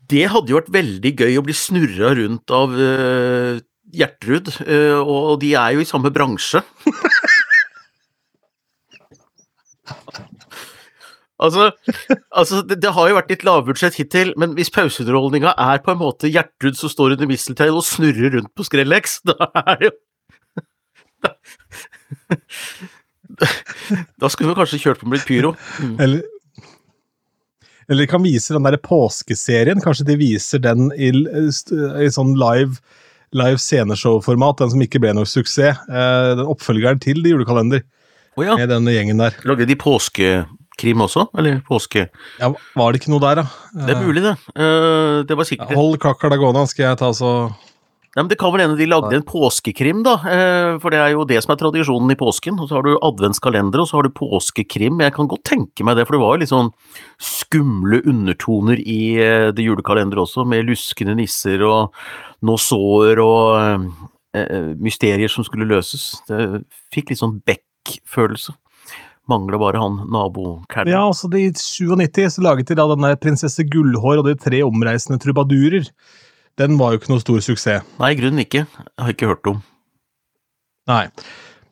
Det 0.08 0.24
hadde 0.32 0.52
jo 0.52 0.58
vært 0.60 0.72
veldig 0.72 1.12
gøy 1.20 1.36
å 1.38 1.44
bli 1.44 1.56
snurra 1.56 2.14
rundt 2.16 2.52
av 2.56 2.72
uh, 2.72 3.60
Gjertrud, 3.92 4.48
uh, 4.64 5.00
og 5.04 5.36
de 5.44 5.52
er 5.60 5.76
jo 5.76 5.84
i 5.84 5.88
samme 5.88 6.12
bransje. 6.14 6.64
Altså, 11.42 11.70
altså 12.30 12.60
det, 12.62 12.78
det, 12.84 12.92
har 12.94 13.08
jo 13.10 13.16
vært 13.18 13.32
litt 13.32 13.44
lavbudsjett 13.46 13.98
hittil, 13.98 14.32
men 14.38 14.54
hvis 14.58 14.70
pauseunderholdninga 14.74 15.56
er 15.58 15.82
på 15.82 15.94
en 15.94 16.00
måte 16.02 16.30
Gjertrud 16.30 16.78
som 16.78 16.92
står 16.92 17.16
under 17.16 17.30
misteltein 17.30 17.74
og 17.74 17.86
snurrer 17.86 18.36
rundt 18.36 18.52
på 18.54 18.66
Skrellex, 18.68 19.18
da 19.28 19.50
er 19.64 19.80
det 19.80 19.90
jo 19.90 19.96
da, 21.22 21.34
da 24.20 24.30
skulle 24.30 24.52
vi 24.52 24.58
kanskje 24.58 24.80
kjørt 24.82 25.02
på 25.02 25.08
med 25.08 25.20
litt 25.20 25.28
pyro. 25.28 25.52
Mm. 25.82 25.94
Eller, 26.02 26.22
eller 27.90 28.10
kan 28.10 28.24
vise 28.24 28.54
den 28.54 28.66
der 28.66 28.78
påskeserien. 28.82 29.82
Kanskje 29.84 30.08
de 30.10 30.18
viser 30.20 30.62
den 30.62 30.90
i, 30.94 31.12
i 31.12 32.10
sånn 32.12 32.34
live, 32.40 32.78
live 33.36 33.60
sceneshow-format, 33.62 34.60
den 34.62 34.74
som 34.74 34.84
ikke 34.84 35.02
ble 35.02 35.14
noe 35.18 35.28
suksess. 35.28 35.82
Eh, 35.86 36.32
den 36.38 36.48
oppfølgeren 36.48 37.02
til 37.02 37.22
de 37.24 37.34
julekalender. 37.34 37.84
Oh, 38.38 38.46
ja. 38.46 38.56
Med 38.56 38.70
denne 38.72 38.94
gjengen 38.94 39.20
der. 39.20 39.36
Lagde 39.48 39.68
de 39.68 39.76
påske 39.78 40.42
påskekrim 40.82 41.02
også? 41.04 41.28
Eller 41.38 41.60
påske... 41.68 42.08
Ja, 42.40 42.52
Var 42.76 42.92
det 42.92 43.00
ikke 43.00 43.12
noe 43.12 43.22
der, 43.22 43.42
da? 43.42 43.86
Det 43.86 43.94
er 43.94 44.02
mulig, 44.02 44.22
det. 44.22 44.34
Eh, 44.56 45.22
det 45.26 45.36
var 45.36 45.44
Ja, 45.46 45.50
sikkert 45.50 45.76
hold 45.76 45.98
kakla 46.02 46.36
gående, 46.38 46.66
skal 46.68 46.90
jeg 46.90 46.98
ta 46.98 47.12
så 47.12 47.52
Nei, 48.12 48.20
men 48.26 48.28
Det 48.28 48.36
kan 48.36 48.52
vel 48.52 48.60
hende 48.60 48.76
de 48.76 48.84
lagde 48.84 49.14
en 49.16 49.22
påskekrim, 49.24 50.02
da. 50.04 50.18
eh, 50.28 50.78
For 50.82 50.90
det 50.90 50.98
er 51.00 51.12
jo 51.14 51.24
det 51.24 51.38
som 51.42 51.54
er 51.54 51.56
tradisjonen 51.62 52.10
i 52.12 52.14
påsken. 52.20 52.58
Og 52.60 52.68
så 52.68 52.76
har 52.76 52.82
du 52.84 52.98
adventskalender, 53.00 53.80
og 53.80 53.88
så 53.88 53.96
har 53.96 54.02
du 54.04 54.10
påskekrim. 54.12 55.00
Jeg 55.00 55.14
kan 55.14 55.26
godt 55.26 55.44
tenke 55.48 55.82
meg 55.82 55.96
det, 55.96 56.04
for 56.06 56.12
det 56.18 56.20
var 56.20 56.34
jo 56.36 56.40
litt 56.42 56.52
sånn 56.52 56.68
skumle 57.18 58.02
undertoner 58.04 58.76
i 58.84 59.16
eh, 59.16 59.48
det 59.56 59.64
julekalenderet 59.64 60.26
også, 60.26 60.44
med 60.44 60.66
luskende 60.68 61.16
nisser 61.16 61.64
og 61.64 61.94
nosåer 62.44 63.16
og 63.24 63.88
eh, 64.36 64.74
mysterier 64.76 65.32
som 65.32 65.44
skulle 65.48 65.64
løses. 65.72 66.20
Det 66.28 66.66
fikk 66.92 67.14
litt 67.14 67.22
sånn 67.22 67.38
Beck-følelse. 67.48 68.52
Mangler 69.30 69.60
bare 69.62 69.78
han 69.78 70.00
nabokæren. 70.10 70.90
Ja, 70.90 71.04
altså 71.06 71.30
I 71.38 71.52
97 71.54 72.34
så 72.36 72.42
laget 72.42 72.72
de 72.72 72.76
da 72.78 72.88
denne 72.90 73.12
Prinsesse 73.22 73.62
Gullhår 73.70 74.22
og 74.22 74.26
de 74.26 74.34
tre 74.40 74.62
omreisende 74.66 75.20
trubadurer. 75.22 75.86
Den 76.58 76.74
var 76.80 76.92
jo 76.92 77.00
ikke 77.00 77.12
noe 77.12 77.22
stor 77.22 77.38
suksess. 77.44 77.86
Nei, 78.00 78.10
i 78.12 78.18
grunnen 78.18 78.42
ikke. 78.42 78.66
Jeg 78.66 78.98
har 79.04 79.14
ikke 79.14 79.30
hørt 79.30 79.46
om. 79.52 79.62
Nei. 80.90 81.06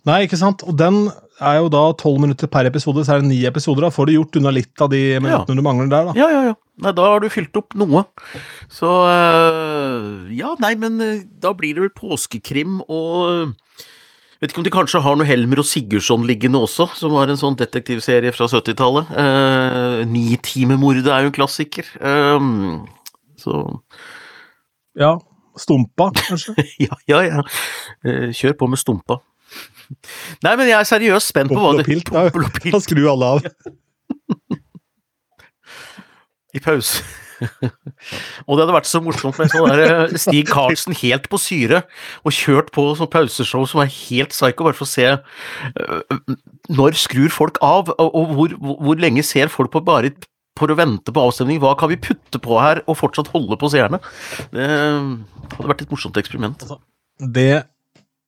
Nei, 0.08 0.22
ikke 0.24 0.38
sant? 0.40 0.62
Og 0.64 0.78
den 0.78 1.08
er 1.40 1.58
jo 1.58 1.70
da 1.72 1.82
tolv 1.98 2.20
minutter 2.22 2.48
per 2.52 2.68
episode, 2.68 3.02
så 3.04 3.16
er 3.16 3.22
det 3.22 3.30
ni 3.32 3.40
episoder. 3.48 3.86
Da 3.86 3.92
får 3.92 4.08
du 4.08 4.14
gjort 4.14 4.38
unna 4.40 4.52
litt 4.54 4.82
av 4.84 4.90
de 4.92 5.00
minuttene 5.20 5.58
du 5.58 5.64
mangler 5.64 5.90
der, 5.92 6.10
da. 6.10 6.14
Ja, 6.16 6.28
ja, 6.32 6.42
ja. 6.50 6.54
Nei, 6.80 6.92
da 6.96 7.08
har 7.12 7.20
du 7.20 7.28
fylt 7.32 7.56
opp 7.60 7.74
noe. 7.76 8.04
Så 8.72 8.88
øh, 8.88 10.30
Ja, 10.36 10.54
nei, 10.62 10.74
men 10.80 11.00
øh, 11.04 11.24
da 11.42 11.52
blir 11.56 11.76
det 11.76 11.84
vel 11.88 11.92
påskekrim 11.96 12.80
og 12.86 13.52
Vet 14.40 14.52
ikke 14.54 14.62
om 14.62 14.64
de 14.64 14.72
kanskje 14.72 15.02
har 15.04 15.16
noe 15.20 15.28
Helmer 15.28 15.60
og 15.60 15.66
Sigurdsson 15.68 16.22
liggende 16.24 16.62
også, 16.64 16.86
som 16.96 17.12
var 17.12 17.28
en 17.28 17.36
sånn 17.40 17.58
detektivserie 17.60 18.32
fra 18.32 18.48
70-tallet. 18.48 19.10
Uh, 19.12 19.98
Nitimemordet 20.08 21.10
er 21.12 21.26
jo 21.26 21.32
en 21.32 21.36
klassiker. 21.36 21.90
Um, 22.00 22.86
så 23.40 23.66
Ja, 24.96 25.18
Stumpa, 25.60 26.08
kanskje? 26.16 26.54
ja, 26.86 26.96
ja, 27.10 27.20
ja. 27.26 27.42
Eh, 28.06 28.30
kjør 28.36 28.56
på 28.62 28.68
med 28.70 28.80
stumpa. 28.80 29.18
Nei, 30.44 30.54
men 30.54 30.68
jeg 30.70 30.76
er 30.78 30.86
seriøst 30.88 31.32
spent 31.32 31.50
på 31.50 31.58
hva 31.58 31.72
Pompel 31.72 31.80
og 31.80 31.82
det 31.82 31.88
pilt. 31.90 32.08
Da, 32.08 32.22
Pompel 32.30 32.46
og 32.46 32.52
pilt. 32.56 32.74
da 32.76 32.80
skrur 32.84 33.08
alle 33.12 33.30
av. 33.34 33.48
I 36.56 36.62
pause. 36.64 37.02
Og 37.40 38.52
det 38.54 38.62
hadde 38.62 38.76
vært 38.76 38.88
så 38.90 39.00
morsomt 39.04 39.38
med 39.40 39.52
sånn 39.52 39.70
der 39.70 39.82
eh, 39.86 40.16
Stig 40.20 40.50
Karlsen 40.50 40.96
helt 41.00 41.28
på 41.32 41.40
syre, 41.40 41.82
og 42.24 42.36
kjørt 42.36 42.72
på 42.74 42.84
sånn 42.98 43.10
pauseshow 43.12 43.66
som 43.68 43.82
er 43.84 43.92
helt 43.94 44.34
psycho, 44.34 44.66
bare 44.66 44.78
for 44.78 44.88
å 44.88 44.90
se 44.90 45.08
uh, 45.16 46.36
når 46.70 46.98
skrur 47.00 47.32
folk 47.34 47.60
av, 47.64 47.92
og, 47.96 48.10
og 48.10 48.36
hvor, 48.36 48.56
hvor, 48.60 49.00
lenge 49.00 49.24
ser 49.26 49.52
folk 49.52 49.72
på 49.74 49.84
bare 49.86 50.12
for 50.58 50.72
å 50.72 50.76
vente 50.76 51.12
på 51.14 51.24
avstemning. 51.24 51.60
Hva 51.62 51.72
kan 51.78 51.88
vi 51.92 52.00
putte 52.00 52.40
på 52.42 52.58
her 52.60 52.82
og 52.84 52.98
fortsatt 53.00 53.30
holde 53.32 53.56
på 53.60 53.70
seerne? 53.72 54.02
Det 54.52 54.66
hadde 54.68 55.70
vært 55.70 55.84
et 55.86 55.92
morsomt 55.94 56.18
eksperiment. 56.20 56.66
Det 57.20 57.62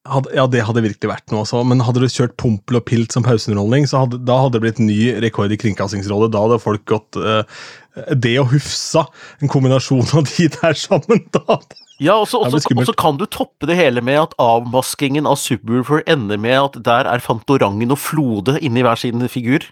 hadde, 0.09 0.33
ja, 0.35 0.47
det 0.51 0.65
hadde 0.67 0.83
virkelig 0.83 1.11
vært 1.13 1.31
noe 1.31 1.45
også, 1.45 1.61
men 1.69 1.83
hadde 1.85 2.03
du 2.03 2.09
kjørt 2.11 2.35
Pompel 2.41 2.81
og 2.81 2.87
Pilt 2.89 3.15
som 3.15 3.23
pauseunderholdning, 3.27 3.87
så 3.87 4.03
hadde, 4.03 4.19
da 4.27 4.41
hadde 4.41 4.57
det 4.57 4.63
blitt 4.65 4.81
ny 4.83 4.99
rekord 5.23 5.55
i 5.55 5.59
Kringkastingsrådet. 5.63 6.33
Da 6.35 6.43
hadde 6.43 6.59
folk 6.63 6.83
gått 6.91 7.19
eh, 7.21 7.45
Det 7.93 8.33
og 8.41 8.49
Hufsa, 8.55 9.05
en 9.45 9.51
kombinasjon 9.53 10.15
av 10.17 10.25
de 10.31 10.47
der 10.55 10.77
sammen, 10.79 11.27
da 11.35 11.59
Ja, 12.03 12.17
så 12.27 12.41
og 12.43 12.55
så 12.57 12.95
kan 12.99 13.19
du 13.21 13.27
toppe 13.31 13.69
det 13.69 13.77
hele 13.79 14.01
med 14.03 14.19
at 14.19 14.33
avmaskingen 14.41 15.29
av 15.29 15.37
Subwoolfer 15.39 16.01
ender 16.11 16.41
med 16.41 16.57
at 16.57 16.79
der 16.89 17.11
er 17.11 17.23
Fantorangen 17.23 17.93
og 17.93 18.01
Flode 18.01 18.57
inni 18.65 18.83
hver 18.83 18.99
sin 18.99 19.29
figur. 19.31 19.69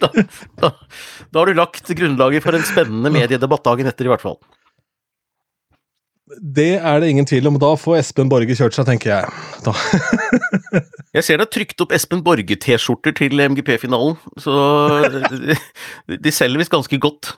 Da, 0.00 0.08
da, 0.58 0.70
da 1.30 1.38
har 1.38 1.46
du 1.50 1.54
lagt 1.58 1.92
grunnlaget 1.96 2.42
for 2.44 2.56
en 2.56 2.64
spennende 2.66 3.12
mediedebatt 3.12 3.64
dagen 3.66 3.88
etter, 3.90 4.08
i 4.08 4.12
hvert 4.14 4.24
fall. 4.24 4.38
Det 6.40 6.74
er 6.78 7.00
det 7.00 7.10
ingen 7.12 7.26
tvil 7.28 7.48
om. 7.50 7.58
Da 7.60 7.74
får 7.78 8.00
Espen 8.00 8.30
Borge 8.32 8.56
kjørt 8.56 8.76
seg, 8.76 8.86
tenker 8.88 9.12
jeg. 9.12 9.24
Jeg 11.16 11.26
ser 11.26 11.38
det 11.38 11.46
er 11.46 11.54
trykt 11.54 11.84
opp 11.84 11.94
Espen 11.94 12.24
Borge-T-skjorter 12.26 13.14
til 13.14 13.38
MGP-finalen, 13.38 14.16
så 14.40 14.54
de, 16.10 16.32
selger 16.34 16.58
visst 16.58 16.74
ganske 16.74 16.98
godt. 16.98 17.36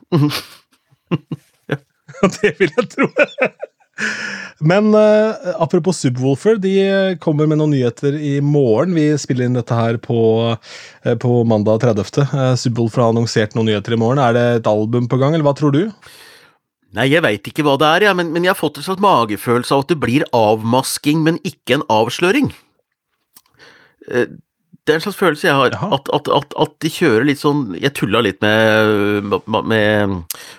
det 2.41 2.55
vil 2.57 2.71
jeg 2.73 2.87
tro. 2.95 3.07
Men 4.65 4.89
uh, 4.95 5.37
apropos 5.61 6.01
Subwoolfer, 6.01 6.57
de 6.61 6.73
kommer 7.21 7.49
med 7.49 7.61
noen 7.61 7.75
nyheter 7.75 8.17
i 8.17 8.37
morgen. 8.41 8.95
Vi 8.97 9.11
spiller 9.21 9.45
inn 9.45 9.57
dette 9.57 9.77
her 9.77 9.99
på, 10.01 10.19
uh, 10.57 11.15
på 11.21 11.33
mandag 11.49 11.85
30. 11.85 12.25
Uh, 12.33 12.53
Subwoolfer 12.57 13.05
har 13.05 13.13
annonsert 13.13 13.53
noen 13.57 13.69
nyheter 13.69 13.93
i 13.93 14.01
morgen. 14.01 14.21
Er 14.21 14.37
det 14.37 14.47
et 14.59 14.71
album 14.71 15.09
på 15.09 15.21
gang, 15.21 15.37
eller 15.37 15.45
hva 15.45 15.53
tror 15.57 15.77
du? 15.77 15.83
Nei, 16.97 17.07
jeg 17.11 17.21
veit 17.21 17.45
ikke 17.49 17.63
hva 17.67 17.75
det 17.77 17.87
er, 17.93 18.07
ja, 18.07 18.15
men, 18.17 18.31
men 18.33 18.45
jeg 18.47 18.53
har 18.55 18.57
fått 18.59 18.79
en 18.81 18.85
slags 18.87 19.03
magefølelse 19.03 19.75
av 19.75 19.83
at 19.85 19.91
det 19.93 19.99
blir 20.01 20.25
avmasking, 20.35 21.21
men 21.25 21.37
ikke 21.45 21.77
en 21.77 21.87
avsløring. 21.93 22.51
Eh, 24.09 24.27
Det 24.87 24.93
er 24.93 24.99
en 25.01 25.03
slags 25.03 25.19
følelse 25.19 25.47
jeg 25.49 25.57
har, 25.59 25.73
at, 25.93 26.09
at, 26.15 26.29
at, 26.31 26.53
at 26.63 26.75
de 26.79 26.89
kjører 26.95 27.25
litt 27.27 27.41
sånn 27.41 27.73
Jeg 27.75 27.91
tulla 27.97 28.21
litt 28.23 28.37
med, 28.39 29.33
med 29.67 30.13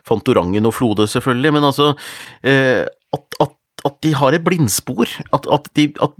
Fantorangen 0.04 0.68
og 0.68 0.74
Flode, 0.76 1.06
selvfølgelig, 1.08 1.52
men 1.56 1.64
altså 1.64 1.86
eh, 2.44 2.84
at, 3.16 3.38
at, 3.40 3.54
at 3.88 3.96
de 4.04 4.12
har 4.20 4.36
et 4.36 4.44
blindspor. 4.44 5.08
At, 5.32 5.48
at, 5.48 5.70
de, 5.80 5.88
at, 6.04 6.12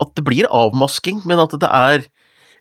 at 0.00 0.14
det 0.16 0.24
blir 0.24 0.48
avmasking, 0.48 1.20
men 1.28 1.42
at 1.44 1.52
det 1.60 1.68
er 1.68 2.06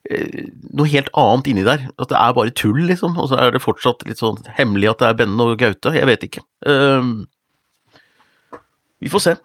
noe 0.10 0.90
helt 0.92 1.10
annet 1.16 1.48
inni 1.48 1.64
der. 1.66 1.86
At 1.98 2.12
det 2.12 2.20
er 2.20 2.36
bare 2.36 2.54
tull, 2.56 2.82
liksom. 2.90 3.16
Og 3.22 3.30
så 3.32 3.40
er 3.40 3.56
det 3.56 3.64
fortsatt 3.64 4.04
litt 4.08 4.20
sånn 4.20 4.42
hemmelig 4.58 4.92
at 4.92 5.04
det 5.04 5.10
er 5.10 5.18
Benne 5.24 5.48
og 5.48 5.58
Gaute. 5.62 5.94
Jeg 5.96 6.10
vet 6.10 6.26
ikke. 6.28 6.44
Ehm, 6.68 7.14
vi 9.04 9.12
får 9.12 9.24
se. 9.28 9.36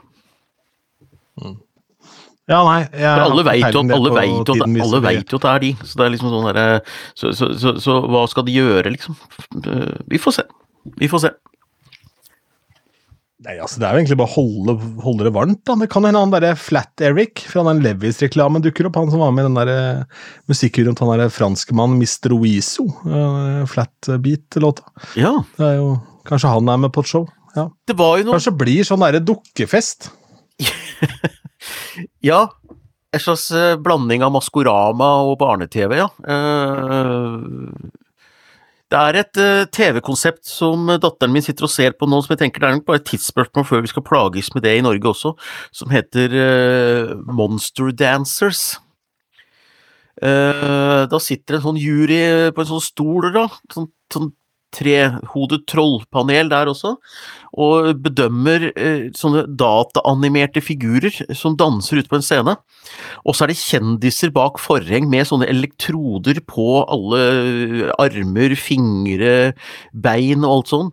Ja, 2.49 2.63
nei 2.65 2.81
For 2.89 3.23
alle 3.27 3.43
veit 3.45 3.67
jo 3.77 3.83
jo 3.85 5.35
jo 5.35 5.39
at 5.39 5.45
det 5.45 5.51
er 5.53 5.65
de. 5.67 5.73
Så 5.85 6.01
det 6.01 6.07
er 6.07 6.13
liksom 6.15 6.31
sånn 6.33 6.47
derre 6.49 6.67
så, 7.13 7.33
så, 7.37 7.51
så, 7.61 7.75
så 7.85 7.99
hva 8.09 8.23
skal 8.33 8.47
de 8.49 8.55
gjøre, 8.57 8.95
liksom? 8.95 9.19
Eh, 9.61 9.99
Vi 10.09 10.21
får 10.23 10.39
se. 10.39 10.47
Vi 10.99 11.11
får 11.13 11.27
se. 11.27 11.33
Nei, 13.47 13.55
altså 13.63 13.79
Det 13.79 13.87
er 13.87 13.95
jo 13.95 14.01
egentlig 14.01 14.19
bare 14.19 14.33
å 14.33 14.35
holde, 14.35 14.75
holde 15.05 15.27
det 15.29 15.33
varmt. 15.37 15.61
da. 15.69 15.77
Det 15.79 15.87
kan 15.93 16.07
hende 16.09 16.19
han 16.25 16.33
derre 16.35 16.57
Flat-Eric 16.59 17.45
fra 17.47 17.63
den 17.69 17.85
Levis-reklamen 17.85 18.65
dukker 18.65 18.89
opp. 18.89 18.99
Han 18.99 19.13
som 19.13 19.23
var 19.23 19.31
med 19.35 19.47
i 19.47 19.49
den 19.49 19.59
der 19.61 19.71
eh, 19.71 20.23
musikkvideoen 20.51 20.99
til 20.99 21.07
han 21.07 21.15
derre 21.15 21.31
franskmannen 21.31 22.03
Mr. 22.03 22.35
Oizo. 22.35 22.89
Uh, 23.07 23.63
Flat-beat-låta. 23.71 24.91
Ja. 25.15 25.37
Det 25.59 25.67
er 25.71 25.79
jo 25.79 25.91
Kanskje 26.29 26.51
han 26.53 26.69
er 26.69 26.81
med 26.83 26.93
på 26.93 27.01
et 27.01 27.09
show. 27.09 27.23
Ja. 27.55 27.71
Det 27.89 27.95
var 27.97 28.19
jo 28.19 28.27
noe 28.27 28.37
Kanskje 28.37 28.59
blir 28.59 28.85
sånn 28.85 29.07
derre 29.07 29.23
dukkefest. 29.25 30.11
Ja. 32.21 32.45
En 33.13 33.21
slags 33.21 33.51
eh, 33.51 33.77
blanding 33.81 34.23
av 34.23 34.33
Maskorama 34.35 35.09
og 35.27 35.39
barne-TV, 35.41 35.97
ja. 35.97 36.09
Eh, 36.29 37.39
Det 38.89 38.99
er 38.99 39.19
et 39.21 39.39
eh, 39.43 39.67
TV-konsept 39.69 40.49
som 40.49 40.89
datteren 40.89 41.33
min 41.35 41.45
sitter 41.45 41.67
og 41.67 41.73
ser 41.73 41.93
på 41.99 42.09
nå, 42.09 42.23
som 42.25 42.33
jeg 42.33 42.41
tenker 42.41 42.63
det 42.63 42.69
er 42.71 42.77
nok 42.79 42.87
bare 42.89 43.03
et 43.03 43.09
tidsspørsmål 43.11 43.67
før 43.69 43.83
vi 43.85 43.91
skal 43.93 44.05
plages 44.07 44.49
med 44.55 44.65
det 44.65 44.79
i 44.79 44.85
Norge 44.85 45.11
også, 45.11 45.35
som 45.77 45.93
heter 45.93 46.37
eh, 46.41 47.13
Monster 47.29 47.93
Dancers. 47.93 48.79
Eh, 50.25 51.03
da 51.13 51.21
sitter 51.21 51.59
en 51.59 51.67
sånn 51.67 51.83
jury 51.83 52.23
på 52.55 52.65
en 52.65 52.71
sånn 52.73 52.87
stol, 52.87 53.29
da. 53.37 53.45
Sånn, 53.75 53.91
sånn 54.15 54.33
trehodet 54.79 55.65
trollpanel 55.71 56.51
der 56.53 56.71
også, 56.71 56.95
og 57.59 57.89
bedømmer 58.05 58.69
eh, 58.71 59.09
sånne 59.17 59.45
dataanimerte 59.59 60.63
figurer 60.65 61.15
som 61.37 61.57
danser 61.59 62.01
ute 62.01 62.11
på 62.11 62.19
en 62.21 62.27
scene. 62.27 62.57
Og 63.25 63.35
så 63.37 63.45
er 63.45 63.53
det 63.53 63.61
kjendiser 63.61 64.33
bak 64.35 64.61
forheng 64.63 65.09
med 65.11 65.29
sånne 65.29 65.49
elektroder 65.51 66.41
på 66.47 66.83
alle 66.87 67.91
armer, 67.99 68.55
fingre, 68.59 69.35
bein 69.93 70.47
og 70.47 70.55
alt 70.55 70.73
sånn. 70.75 70.93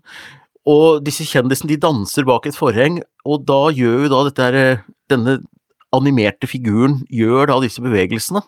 Og 0.66 1.04
disse 1.06 1.28
kjendisene 1.30 1.76
de 1.76 1.82
danser 1.82 2.26
bak 2.26 2.48
et 2.50 2.58
forheng, 2.58 3.00
og 3.26 3.46
da 3.46 3.68
gjør 3.76 4.08
jo 4.08 4.14
da 4.14 4.24
dette 4.30 4.48
her, 4.48 4.62
eh, 4.62 4.86
denne 5.12 5.40
animerte 5.96 6.50
figuren 6.50 7.04
gjør 7.14 7.52
da 7.52 7.60
disse 7.64 7.84
bevegelsene. 7.84 8.42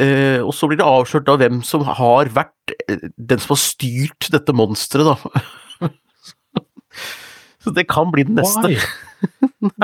Eh, 0.00 0.40
og 0.40 0.54
så 0.56 0.68
blir 0.68 0.80
det 0.80 0.88
avslørt 0.88 1.26
da 1.28 1.36
hvem 1.40 1.60
som 1.66 1.84
har 1.84 2.30
vært 2.32 2.72
eh, 2.88 3.10
den 3.16 3.42
som 3.42 3.52
har 3.52 3.60
styrt 3.60 4.30
dette 4.32 4.54
monsteret, 4.56 5.12
da. 5.12 5.90
så 7.62 7.74
det 7.76 7.84
kan 7.90 8.12
bli 8.14 8.24
den 8.28 8.40
neste. 8.40 8.72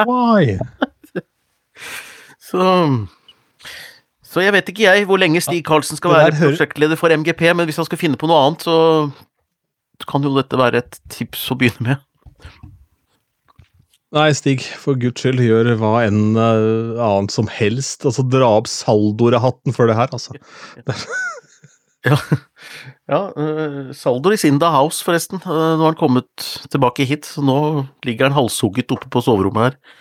Why? 0.00 0.56
Why? 0.56 0.58
Så 2.48 2.64
så 4.28 4.42
jeg 4.44 4.52
vet 4.52 4.68
ikke 4.68 4.84
jeg 4.84 5.06
hvor 5.08 5.20
lenge 5.20 5.40
Stig 5.40 5.62
Karlsen 5.64 5.96
skal 5.96 6.12
være 6.12 6.34
prosjektleder 6.36 6.98
for 7.00 7.12
MGP, 7.12 7.46
men 7.56 7.68
hvis 7.68 7.78
han 7.80 7.88
skal 7.88 8.00
finne 8.00 8.18
på 8.20 8.28
noe 8.28 8.42
annet, 8.44 8.64
så 8.66 8.76
kan 10.08 10.24
jo 10.24 10.34
dette 10.36 10.58
være 10.60 10.82
et 10.82 10.98
tips 11.12 11.46
å 11.52 11.56
begynne 11.58 11.86
med. 11.86 12.07
Nei, 14.16 14.30
Stig, 14.32 14.62
for 14.80 14.96
guds 14.96 15.20
skyld, 15.20 15.42
gjør 15.44 15.74
hva 15.76 15.98
enn 16.06 16.32
uh, 16.38 16.96
annet 16.96 17.34
som 17.34 17.48
helst. 17.52 18.06
Altså, 18.08 18.24
Dra 18.24 18.54
opp 18.56 18.70
saldorehatten 18.72 19.76
for 19.76 19.90
det 19.90 19.98
her, 19.98 20.08
altså. 20.16 20.32
ja, 22.08 22.16
ja 23.12 23.20
uh, 23.36 23.90
Saldor 23.92 24.32
is 24.32 24.46
in 24.48 24.62
the 24.62 24.70
house, 24.72 25.04
forresten. 25.04 25.42
Uh, 25.44 25.76
nå 25.76 25.84
har 25.84 25.92
han 25.92 26.00
kommet 26.00 26.48
tilbake 26.72 27.04
hit, 27.10 27.28
så 27.28 27.44
nå 27.44 27.58
ligger 28.08 28.30
han 28.30 28.38
halshugget 28.38 28.96
oppe 28.96 29.12
på 29.12 29.24
soverommet 29.26 29.74
her. 29.74 29.98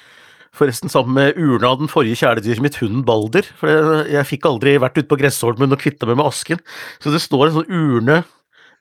Forresten 0.56 0.90
sammen 0.90 1.18
med 1.20 1.36
urna 1.36 1.74
av 1.74 1.84
den 1.84 1.92
forrige 1.92 2.22
kjæledyret 2.24 2.64
mitt, 2.64 2.80
hunden 2.80 3.04
Balder. 3.06 3.52
For 3.60 3.70
jeg, 3.70 4.08
jeg 4.16 4.32
fikk 4.32 4.48
aldri 4.48 4.80
vært 4.80 5.02
ute 5.02 5.12
på 5.12 5.20
Gressholmen 5.20 5.76
og 5.76 5.84
kvitta 5.84 6.08
meg 6.08 6.16
med 6.22 6.32
asken. 6.32 6.64
Så 7.04 7.12
det 7.12 7.20
står 7.22 7.50
en 7.50 7.58
sånn 7.60 7.76
urne 7.76 8.22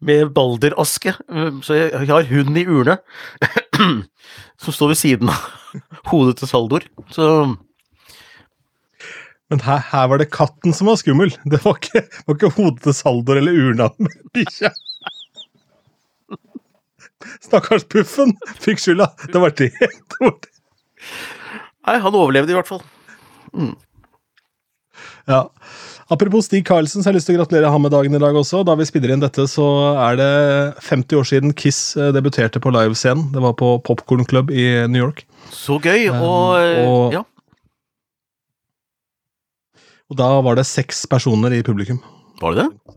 med 0.04 0.32
balderaske, 0.37 1.14
så 1.64 1.76
jeg 1.78 2.09
har 2.11 2.26
hund 2.28 2.59
i 2.59 2.66
urne 2.68 2.98
som 4.62 4.74
står 4.74 4.92
ved 4.92 5.00
siden 5.00 5.30
av 5.32 5.46
hodet 6.11 6.38
til 6.40 6.50
Saldor. 6.50 6.85
Så 7.12 7.28
Men 9.50 9.62
her, 9.62 9.78
her, 9.92 10.09
var 10.11 10.18
det 10.18 10.32
katten 10.35 10.74
som 10.74 10.90
var 10.90 10.98
skummel. 11.00 11.32
Det 11.44 11.62
var 11.64 11.78
ikke, 11.78 12.02
var 12.26 12.38
ikke 12.38 12.54
hodet 12.59 12.82
til 12.87 12.96
Saldor 12.98 13.40
eller 13.40 13.56
urna 13.56 13.90
med 13.98 14.20
bikkja. 14.35 14.72
Stakkars 17.42 17.87
Puffen 17.90 18.35
fikk 18.62 18.82
skylda. 18.82 19.11
Det 19.32 19.40
var 19.40 19.54
det. 19.56 19.72
det, 19.80 20.20
var 20.20 20.35
det. 20.35 20.52
Nei, 21.87 21.98
han 22.02 22.18
overlevde 22.18 22.52
i 22.52 22.56
hvert 22.59 22.68
fall. 22.68 22.82
Mm. 23.54 23.74
Ja. 25.30 25.46
Apropos 26.07 26.47
Stig 26.47 26.62
Karlsen, 26.66 27.03
så 27.03 27.09
har 27.09 27.16
jeg 27.16 27.19
lyst 27.19 27.27
til 27.27 27.35
å 27.35 27.40
gratulere 27.40 27.71
ham 27.73 27.83
med 27.83 27.90
dagen 27.90 28.14
i 28.14 28.21
dag 28.23 28.37
også. 28.38 28.61
Da 28.66 28.77
vi 28.79 28.87
spiller 28.87 29.11
inn 29.11 29.23
dette, 29.23 29.42
så 29.51 29.64
er 29.99 30.19
det 30.21 30.29
50 30.87 31.19
år 31.19 31.27
siden 31.27 31.55
Kiss 31.59 31.81
eh, 31.99 32.12
debuterte 32.14 32.62
på 32.62 32.71
livescenen. 32.71 33.33
Det 33.35 33.42
var 33.42 33.57
på 33.59 33.73
Popcorn 33.87 34.23
Club 34.29 34.53
i 34.55 34.69
New 34.87 35.03
York. 35.03 35.25
Så 35.51 35.81
gøy, 35.83 36.07
um, 36.14 36.23
og, 36.23 36.79
og, 36.87 37.16
ja. 37.16 37.25
og 40.07 40.21
da 40.23 40.31
var 40.47 40.61
det 40.61 40.69
seks 40.71 41.03
personer 41.11 41.59
i 41.59 41.64
publikum. 41.66 41.99
Var 42.38 42.55
det 42.55 42.66
det? 42.69 42.97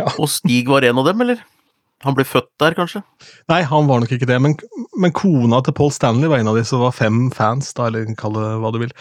Ja. 0.00 0.08
Og 0.18 0.26
Stig 0.34 0.66
var 0.66 0.82
en 0.82 0.98
av 0.98 1.12
dem, 1.12 1.22
eller? 1.22 1.46
Han 2.04 2.16
ble 2.16 2.24
født 2.28 2.50
der, 2.60 2.74
kanskje? 2.76 3.00
Nei, 3.48 3.62
han 3.64 3.88
var 3.88 4.02
nok 4.02 4.12
ikke 4.12 4.28
det. 4.28 4.36
Men, 4.42 4.54
men, 5.00 5.12
kona 5.16 5.60
til 5.64 5.74
Paul 5.76 5.92
Stanley 5.94 6.28
var 6.30 6.42
en 6.42 6.50
av 6.50 6.58
de 6.58 6.64
som 6.68 6.82
var 6.84 6.94
fem 6.96 7.30
fans. 7.34 7.72
da, 7.76 7.88
eller 7.88 8.10
kall 8.20 8.36
det 8.36 8.44
hva 8.60 8.72
du 8.74 8.80
vil. 8.82 8.92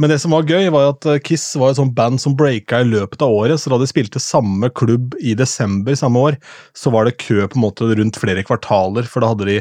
Men 0.00 0.12
det 0.12 0.20
som 0.22 0.34
var 0.36 0.48
gøy, 0.48 0.68
var 0.74 0.90
at 0.92 1.08
eh, 1.08 1.20
Kiss 1.24 1.46
var 1.60 1.72
et 1.72 1.80
sånt 1.80 1.96
band 1.96 2.20
som 2.22 2.36
breaka 2.36 2.82
i 2.84 2.88
løpet 2.88 3.24
av 3.24 3.32
året. 3.32 3.60
Så 3.60 3.72
da 3.72 3.80
de 3.80 3.88
spilte 3.88 4.22
samme 4.22 4.68
klubb 4.76 5.16
i 5.20 5.34
desember 5.38 5.96
samme 5.98 6.24
år, 6.30 6.40
så 6.76 6.92
var 6.92 7.08
det 7.08 7.18
kø 7.22 7.46
på 7.46 7.58
en 7.58 7.64
måte 7.64 7.88
rundt 7.88 8.20
flere 8.20 8.44
kvartaler. 8.46 9.08
For 9.08 9.24
da 9.24 9.32
hadde 9.32 9.48
de 9.48 9.60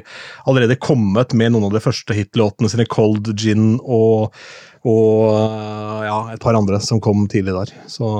allerede 0.49 0.79
kommet 0.79 1.35
med 1.37 1.55
noen 1.55 1.69
av 1.69 1.77
de 1.77 1.83
første 1.83 2.17
hitlåtene 2.17 2.71
sine, 2.71 2.87
Cold 2.89 3.31
Gin 3.39 3.77
og, 3.79 4.35
og 4.87 6.03
ja, 6.05 6.19
et 6.33 6.43
par 6.43 6.57
andre 6.59 6.81
som 6.83 7.01
kom 7.03 7.27
tidlig 7.31 7.55
der. 7.55 7.73
Så 7.91 8.11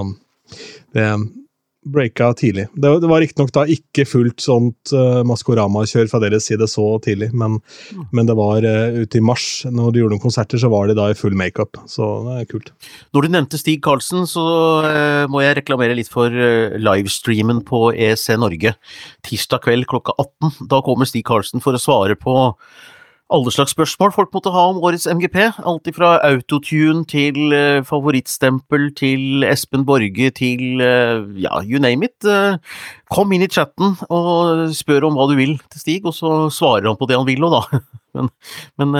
det 0.95 1.11
breaka 1.85 2.33
tidlig. 2.33 2.67
Det, 2.73 2.89
det 2.99 3.09
var 3.09 3.21
riktignok 3.23 3.51
da 3.55 3.63
ikke 3.71 4.05
fullt 4.07 4.43
sånt 4.43 4.91
uh, 4.95 5.21
Maskorama-kjør 5.27 6.09
fra 6.11 6.21
deres 6.23 6.49
side 6.49 6.67
så 6.69 6.85
tidlig, 7.03 7.31
men, 7.31 7.57
mm. 7.95 8.09
men 8.15 8.29
det 8.29 8.35
var 8.39 8.65
uh, 8.67 8.99
ute 8.99 9.19
i 9.19 9.23
mars, 9.23 9.47
når 9.69 9.93
de 9.95 10.03
gjorde 10.03 10.17
noen 10.17 10.23
konserter, 10.23 10.61
så 10.61 10.71
var 10.71 10.89
de 10.89 10.97
da 10.99 11.09
i 11.09 11.17
full 11.17 11.37
makeup. 11.39 11.79
Så 11.89 12.09
det 12.27 12.35
er 12.41 12.49
kult. 12.51 12.73
Når 13.15 13.25
du 13.25 13.33
nevnte 13.37 13.61
Stig 13.61 13.79
Karlsen, 13.85 14.27
så 14.29 14.45
uh, 14.85 15.25
må 15.31 15.43
jeg 15.45 15.59
reklamere 15.61 15.97
litt 15.97 16.11
for 16.11 16.33
uh, 16.33 16.75
livestreamen 16.79 17.63
på 17.67 17.89
EC 17.95 18.27
Norge. 18.41 18.75
Tirsdag 19.25 19.63
kveld 19.65 19.89
klokka 19.89 20.17
18. 20.19 20.67
Da 20.71 20.83
kommer 20.85 21.09
Stig 21.09 21.27
Karlsen 21.29 21.63
for 21.63 21.77
å 21.77 21.81
svare 21.81 22.19
på 22.19 22.35
alle 23.29 23.51
slags 23.53 23.75
spørsmål 23.75 24.13
folk 24.15 24.31
måtte 24.33 24.51
ha 24.53 24.63
om 24.71 24.79
årets 24.85 25.07
MGP. 25.07 25.37
Alt 25.69 25.89
fra 25.95 26.15
autotune 26.25 27.05
til 27.09 27.53
uh, 27.53 27.85
favorittstempel 27.85 28.89
til 28.97 29.45
Espen 29.45 29.85
Borge 29.85 30.31
til 30.35 30.81
uh, 30.81 31.25
ja, 31.37 31.61
you 31.65 31.81
name 31.81 32.09
it. 32.09 32.17
Uh, 32.25 32.57
kom 33.13 33.31
inn 33.33 33.45
i 33.45 33.51
chatten 33.51 33.95
og 34.09 34.69
spør 34.77 35.09
om 35.09 35.19
hva 35.19 35.29
du 35.29 35.35
vil 35.37 35.55
til 35.69 35.83
Stig, 35.83 36.09
og 36.09 36.15
så 36.17 36.49
svarer 36.53 36.89
han 36.89 36.97
på 36.99 37.09
det 37.09 37.19
han 37.19 37.29
vil 37.29 37.45
òg, 37.47 37.59
da. 37.59 37.81
Men, 38.17 38.25
men 38.81 38.95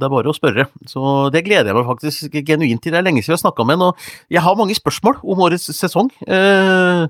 det 0.00 0.06
er 0.06 0.10
bare 0.10 0.30
å 0.32 0.34
spørre. 0.34 0.64
Så 0.88 1.00
det 1.28 1.42
gleder 1.44 1.68
jeg 1.68 1.76
meg 1.76 1.90
faktisk 1.90 2.38
genuint 2.40 2.80
til. 2.80 2.94
Det 2.94 2.98
er 2.98 3.04
lenge 3.04 3.20
siden 3.20 3.34
jeg 3.34 3.36
har 3.36 3.42
snakka 3.42 3.66
med 3.68 3.76
ham, 3.76 3.90
og 3.90 4.32
jeg 4.32 4.42
har 4.42 4.56
mange 4.56 4.74
spørsmål 4.74 5.18
om 5.20 5.42
årets 5.44 5.68
sesong. 5.76 6.08
Uh, 6.24 7.04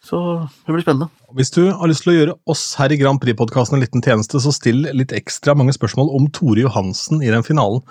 så 0.00 0.18
det 0.64 0.72
blir 0.72 0.82
spennende. 0.82 1.10
Hvis 1.36 1.52
du 1.52 1.60
har 1.76 1.90
lyst 1.90 2.06
til 2.06 2.14
å 2.14 2.16
gjøre 2.16 2.36
oss 2.50 2.62
her 2.80 2.92
i 2.92 2.96
Grand 3.00 3.20
Prix-podkasten 3.20 3.76
en 3.76 3.84
liten 3.84 4.04
tjeneste, 4.04 4.40
så 4.40 4.52
still 4.54 4.86
litt 4.96 5.12
ekstra 5.16 5.52
mange 5.58 5.74
spørsmål 5.76 6.08
om 6.16 6.30
Tore 6.34 6.64
Johansen 6.64 7.20
i 7.20 7.28
den 7.32 7.44
finalen. 7.46 7.84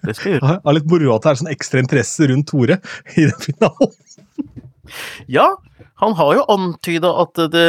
Det 0.00 0.16
skal 0.16 0.30
jeg 0.32 0.38
gjøre. 0.38 0.56
Det 0.56 0.72
er 0.72 0.78
litt 0.78 0.90
moro 0.90 1.12
at 1.14 1.26
det 1.26 1.30
er 1.30 1.40
sånn 1.42 1.52
ekstra 1.52 1.84
interesse 1.84 2.30
rundt 2.32 2.48
Tore 2.50 2.80
i 3.18 3.28
den 3.28 3.38
finalen. 3.44 3.94
Ja, 5.28 5.46
han 6.02 6.16
har 6.18 6.34
jo 6.36 6.48
antyda 6.52 7.12
at 7.22 7.38
det 7.52 7.68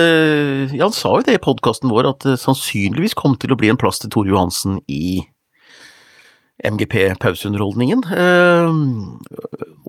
ja, 0.73 0.87
Han 0.87 0.95
sa 0.95 1.13
jo 1.19 1.23
det 1.27 1.37
i 1.37 1.43
podkasten 1.43 1.91
vår, 1.93 2.09
at 2.09 2.25
det 2.25 2.39
sannsynligvis 2.41 3.15
kom 3.19 3.37
til 3.39 3.53
å 3.53 3.59
bli 3.59 3.71
en 3.71 3.79
plass 3.79 4.01
til 4.01 4.11
Tore 4.15 4.31
Johansen 4.31 4.79
i 4.91 5.21
MGP-pauseunderholdningen. 6.65 8.03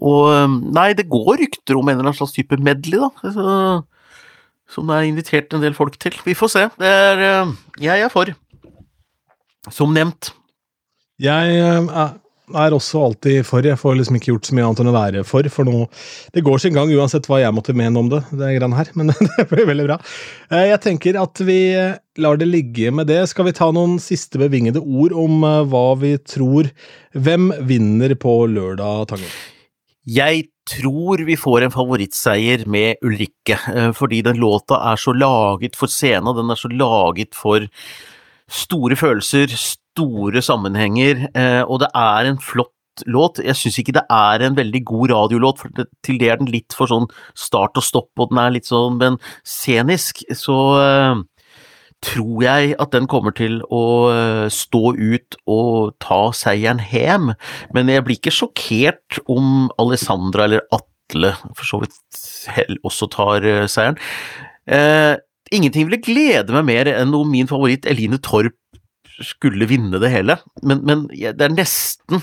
Og 0.07 0.57
nei, 0.77 0.91
det 0.99 1.09
går 1.11 1.41
rykter 1.43 1.79
om 1.79 1.89
en 1.89 1.97
eller 1.97 2.11
annen 2.11 2.19
slags 2.19 2.37
type 2.37 2.59
medley, 2.63 3.01
da. 3.03 3.33
Så, 3.35 3.57
som 4.73 4.91
det 4.91 4.99
er 4.99 5.09
invitert 5.11 5.55
en 5.55 5.65
del 5.65 5.77
folk 5.77 5.99
til. 6.03 6.17
Vi 6.27 6.37
får 6.39 6.53
se. 6.53 6.67
Det 6.79 6.91
er 6.91 7.25
uh, 7.47 7.55
Jeg 7.83 8.07
er 8.07 8.13
for. 8.13 8.31
Som 9.73 9.95
nevnt. 9.97 10.31
Jeg 11.23 11.59
uh, 11.91 12.13
er 12.55 12.75
også 12.75 13.01
alltid 13.09 13.47
for. 13.47 13.65
Jeg 13.67 13.79
får 13.81 13.97
liksom 13.99 14.19
ikke 14.19 14.31
gjort 14.33 14.49
så 14.49 14.57
mye 14.57 14.67
annet 14.67 14.83
enn 14.83 14.91
å 14.91 14.95
være 14.97 15.25
for. 15.27 15.49
For 15.53 15.67
nå 15.67 15.87
Det 16.35 16.45
går 16.47 16.63
sin 16.63 16.77
gang 16.77 16.93
uansett 16.95 17.27
hva 17.31 17.41
jeg 17.43 17.55
måtte 17.55 17.75
mene 17.77 17.99
om 17.99 18.11
det, 18.13 18.23
det 18.31 18.53
greiene 18.59 18.79
her. 18.79 18.93
Men 18.99 19.11
det 19.39 19.49
blir 19.51 19.67
veldig 19.71 19.89
bra. 19.89 19.99
Eh, 20.51 20.69
jeg 20.71 20.83
tenker 20.85 21.19
at 21.23 21.43
vi 21.47 21.61
lar 22.23 22.39
det 22.41 22.51
ligge 22.51 22.93
med 22.95 23.11
det. 23.11 23.23
Skal 23.31 23.49
vi 23.49 23.57
ta 23.57 23.71
noen 23.75 23.99
siste 24.03 24.41
bevingede 24.43 24.83
ord 24.83 25.17
om 25.17 25.43
eh, 25.47 25.65
hva 25.73 25.89
vi 26.03 26.17
tror 26.23 26.71
Hvem 27.17 27.49
vinner 27.65 28.13
på 28.21 28.43
lørdag, 28.53 29.07
Tangen? 29.15 29.31
Jeg 30.07 30.45
tror 30.71 31.23
vi 31.27 31.35
får 31.39 31.67
en 31.67 31.75
favorittseier 31.75 32.63
med 32.71 33.03
Ulrikke, 33.07 33.59
eh, 33.75 33.91
fordi 33.95 34.23
den 34.23 34.39
låta 34.39 34.79
er 34.93 34.97
så 34.97 35.13
laget 35.15 35.75
for 35.79 35.91
scenen. 35.91 36.35
Den 36.37 36.51
er 36.51 36.59
så 36.59 36.71
laget 36.71 37.35
for 37.35 37.67
store 38.47 38.97
følelser, 38.97 39.51
store 39.51 40.43
sammenhenger, 40.43 41.29
eh, 41.35 41.63
og 41.63 41.81
det 41.81 41.91
er 41.95 42.31
en 42.31 42.39
flott 42.39 42.71
låt. 43.07 43.43
Jeg 43.43 43.57
syns 43.59 43.79
ikke 43.79 43.97
det 43.99 44.07
er 44.09 44.43
en 44.47 44.57
veldig 44.57 44.85
god 44.85 45.11
radiolåt, 45.11 45.59
for 45.59 45.69
det, 45.75 45.87
til 46.03 46.19
det 46.19 46.31
er 46.31 46.39
den 46.39 46.53
litt 46.55 46.73
for 46.73 46.87
sånn 46.87 47.09
start 47.35 47.77
og 47.77 47.83
stopp, 47.83 48.11
og 48.19 48.31
den 48.31 48.39
er 48.39 48.55
litt 48.55 48.67
sånn, 48.67 48.99
men 48.99 49.19
scenisk, 49.43 50.23
så 50.33 50.57
uh, 50.79 51.23
tror 52.05 52.43
jeg 52.45 52.75
at 52.83 52.93
den 52.93 53.09
kommer 53.11 53.35
til 53.37 53.61
å 53.73 53.85
uh, 54.11 54.47
stå 54.53 54.93
ut 54.97 55.39
og 55.51 55.97
ta 56.03 56.21
seieren 56.37 56.83
hjem. 56.93 57.33
Men 57.77 57.93
jeg 57.93 58.05
blir 58.07 58.21
ikke 58.21 58.35
sjokkert 58.35 59.21
om 59.33 59.71
Alessandra 59.83 60.47
eller 60.47 60.67
Atle 60.75 61.33
for 61.55 61.65
så 61.69 61.81
vidt 61.83 61.97
også 62.87 63.09
tar 63.13 63.45
seieren. 63.71 63.71
seieren. 63.71 65.21
ingenting 65.55 65.87
ville 65.87 66.03
glede 66.03 66.51
meg 66.55 66.65
mer 66.67 66.89
enn 66.91 67.15
om 67.15 67.29
min 67.31 67.47
favoritt 67.47 67.87
Eline 67.87 68.19
Torp 68.19 68.57
skulle 69.23 69.69
vinne 69.71 70.01
det 70.03 70.11
hele, 70.13 70.37
men, 70.67 70.83
men 70.85 71.07
det 71.09 71.41
er 71.41 71.55
nesten 71.55 72.21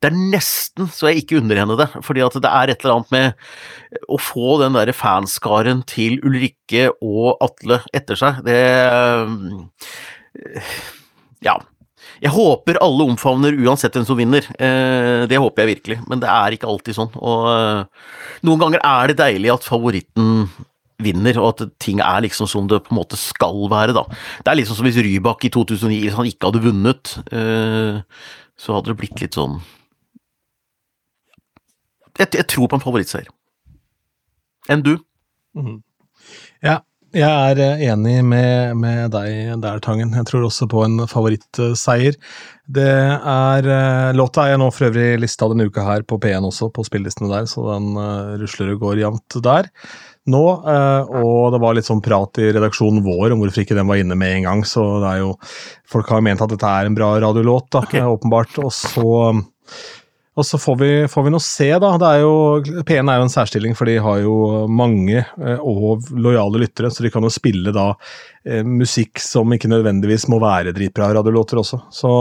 det 0.00 0.10
er 0.10 0.18
nesten 0.34 0.90
så 0.92 1.10
jeg 1.10 1.24
ikke 1.24 1.40
unner 1.40 1.62
henne 1.62 1.78
det, 1.78 1.88
fordi 2.06 2.22
at 2.24 2.36
det 2.42 2.50
er 2.50 2.72
et 2.72 2.84
eller 2.84 2.98
annet 2.98 3.14
med 3.14 4.06
å 4.10 4.18
få 4.20 4.58
den 4.62 4.76
derre 4.78 4.94
fanskaren 4.96 5.82
til 5.88 6.18
Ulrikke 6.26 6.88
og 6.98 7.40
Atle 7.44 7.82
etter 7.96 8.18
seg, 8.18 8.44
det 8.46 8.60
Ja. 11.44 11.58
Jeg 12.18 12.32
håper 12.34 12.80
alle 12.82 13.04
omfavner 13.12 13.54
uansett 13.62 13.94
hvem 13.94 14.06
som 14.06 14.18
vinner, 14.18 14.42
eh, 14.58 15.26
det 15.30 15.38
håper 15.38 15.62
jeg 15.62 15.70
virkelig, 15.76 15.98
men 16.10 16.18
det 16.22 16.30
er 16.30 16.56
ikke 16.56 16.66
alltid 16.66 16.96
sånn, 16.96 17.12
og 17.14 17.44
eh, 17.52 18.08
noen 18.48 18.62
ganger 18.62 18.82
er 18.82 19.12
det 19.12 19.20
deilig 19.20 19.52
at 19.54 19.66
favoritten 19.66 20.48
vinner, 20.98 21.38
og 21.38 21.52
at 21.52 21.76
ting 21.78 22.02
er 22.02 22.24
liksom 22.24 22.48
som 22.50 22.66
det 22.70 22.80
på 22.86 22.90
en 22.90 22.98
måte 22.98 23.18
skal 23.20 23.68
være, 23.70 23.94
da. 23.94 24.02
Det 24.42 24.50
er 24.50 24.58
liksom 24.58 24.80
som 24.80 24.88
hvis 24.88 24.98
Rybak 24.98 25.46
i 25.46 25.52
2009, 25.54 26.00
hvis 26.08 26.18
han 26.18 26.30
ikke 26.30 26.50
hadde 26.50 26.64
vunnet, 26.64 27.14
så 28.58 28.74
hadde 28.76 28.92
det 28.92 29.00
blitt 29.00 29.22
litt 29.22 29.38
sånn 29.38 29.60
Jeg, 32.18 32.32
jeg 32.34 32.46
tror 32.50 32.66
på 32.66 32.78
en 32.78 32.82
favorittseier. 32.82 33.28
Enn 34.72 34.82
du? 34.82 34.96
Mm. 35.54 35.76
Ja, 36.66 36.80
jeg 37.16 37.24
er 37.24 37.60
eh, 37.62 37.82
enig 37.88 38.18
med, 38.26 38.74
med, 38.76 39.14
deg 39.14 39.54
der, 39.62 39.78
Tangen. 39.80 40.10
Jeg 40.12 40.26
tror 40.28 40.44
også 40.44 40.66
på 40.68 40.82
en 40.84 41.06
favorittseier. 41.08 42.18
Det 42.68 42.90
er 43.16 43.68
eh, 43.72 44.10
Låta 44.18 44.44
er 44.44 44.52
jeg 44.52 44.60
nå 44.60 44.68
for 44.74 44.90
øvrig 44.90 45.22
lista 45.22 45.48
denne 45.48 45.70
uka 45.70 45.86
her 45.86 46.04
på 46.04 46.18
P1 46.20 46.44
også, 46.50 46.68
på 46.74 46.84
spillelistene 46.84 47.30
der, 47.32 47.48
så 47.48 47.64
den 47.70 47.94
uh, 47.96 48.36
rusler 48.42 48.74
og 48.74 48.84
går 48.84 49.00
jevnt 49.06 49.38
der. 49.46 49.70
Nå. 50.28 50.42
eh, 50.68 51.12
Og 51.22 51.52
det 51.54 51.60
var 51.62 51.76
litt 51.78 51.88
sånn 51.88 52.02
prat 52.04 52.38
i 52.42 52.50
redaksjonen 52.54 53.02
vår 53.06 53.32
om 53.34 53.42
hvorfor 53.44 53.64
ikke 53.64 53.76
den 53.78 53.88
var 53.90 54.00
inne 54.00 54.16
med 54.18 54.36
en 54.38 54.48
gang. 54.50 54.64
Så 54.68 54.84
det 55.02 55.14
er 55.16 55.22
jo 55.24 55.34
Folk 55.88 56.10
har 56.12 56.20
ment 56.24 56.42
at 56.44 56.50
dette 56.52 56.68
er 56.68 56.84
en 56.88 56.94
bra 56.98 57.14
radiolåt, 57.20 57.70
da, 57.72 57.80
Ok. 57.86 57.94
eh, 57.96 58.04
åpenbart. 58.04 58.58
Og 58.62 58.72
så 58.72 59.08
og 60.38 60.44
så 60.46 60.54
får 60.54 60.76
vi, 60.78 60.88
får 61.10 61.24
vi 61.26 61.30
nå 61.34 61.38
se, 61.42 61.66
da. 61.82 61.88
Det 61.98 62.06
er 62.14 62.20
jo, 62.22 62.82
P1 62.86 63.08
er 63.10 63.16
jo 63.18 63.24
en 63.26 63.32
særstilling, 63.32 63.72
for 63.74 63.90
de 63.90 63.96
har 63.98 64.20
jo 64.22 64.68
mange 64.70 65.16
eh, 65.18 65.58
og 65.58 66.04
lojale 66.14 66.60
lyttere, 66.62 66.92
så 66.94 67.02
de 67.02 67.10
kan 67.10 67.26
jo 67.26 67.32
spille 67.34 67.72
da 67.74 67.88
musikk 68.64 69.18
som 69.20 69.50
ikke 69.52 69.68
nødvendigvis 69.68 70.28
må 70.30 70.38
være 70.40 70.70
dritbra 70.76 71.10
radiolåter 71.16 71.58
også. 71.58 71.80
Så 71.90 72.12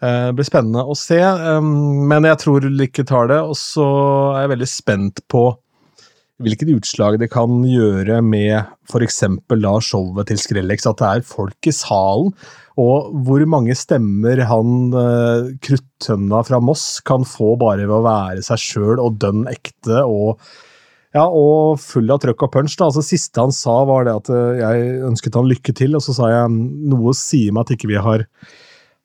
eh, 0.00 0.30
det 0.30 0.38
blir 0.38 0.48
spennende 0.48 0.86
å 0.88 0.96
se. 0.96 1.20
Men 1.60 2.24
jeg 2.30 2.40
tror 2.46 2.64
Lykke 2.64 3.04
tar 3.06 3.28
det, 3.28 3.42
og 3.44 3.54
så 3.60 3.84
er 4.38 4.46
jeg 4.46 4.54
veldig 4.56 4.70
spent 4.72 5.20
på 5.30 5.44
hvilket 6.40 6.72
utslag 6.74 7.18
det 7.20 7.30
kan 7.32 7.60
gjøre 7.66 8.20
med 8.24 8.56
f.eks. 8.90 9.20
da 9.50 9.74
showet 9.84 10.30
til 10.30 10.40
Skrellex, 10.40 10.86
at 10.88 11.00
det 11.00 11.10
er 11.10 11.26
folk 11.26 11.68
i 11.68 11.74
salen. 11.74 12.32
Og 12.80 13.12
hvor 13.26 13.44
mange 13.50 13.74
stemmer 13.76 14.40
han 14.48 14.96
eh, 14.96 15.52
kruttønna 15.60 16.40
fra 16.46 16.60
Moss 16.64 17.02
kan 17.04 17.26
få 17.28 17.54
bare 17.60 17.84
ved 17.84 17.96
å 17.98 18.04
være 18.06 18.44
seg 18.46 18.62
sjøl 18.62 19.02
og 19.02 19.18
dønn 19.20 19.44
ekte 19.50 20.04
og 20.06 20.40
ja, 21.10 21.24
og 21.26 21.80
full 21.82 22.10
av 22.14 22.20
trøkk 22.22 22.44
og 22.46 22.52
punch. 22.54 22.76
da, 22.78 22.86
altså 22.86 23.02
Siste 23.02 23.42
han 23.42 23.52
sa, 23.54 23.80
var 23.88 24.06
det 24.06 24.16
at 24.20 24.30
eh, 24.30 24.60
jeg 24.62 24.90
ønsket 25.10 25.38
han 25.38 25.50
lykke 25.50 25.74
til, 25.76 25.96
og 25.98 26.04
så 26.06 26.14
sa 26.16 26.30
jeg 26.30 26.52
noe 26.92 27.14
sier 27.18 27.54
meg 27.54 27.66
at 27.66 27.74
ikke 27.74 27.90
vi 27.90 27.98
har, 27.98 28.26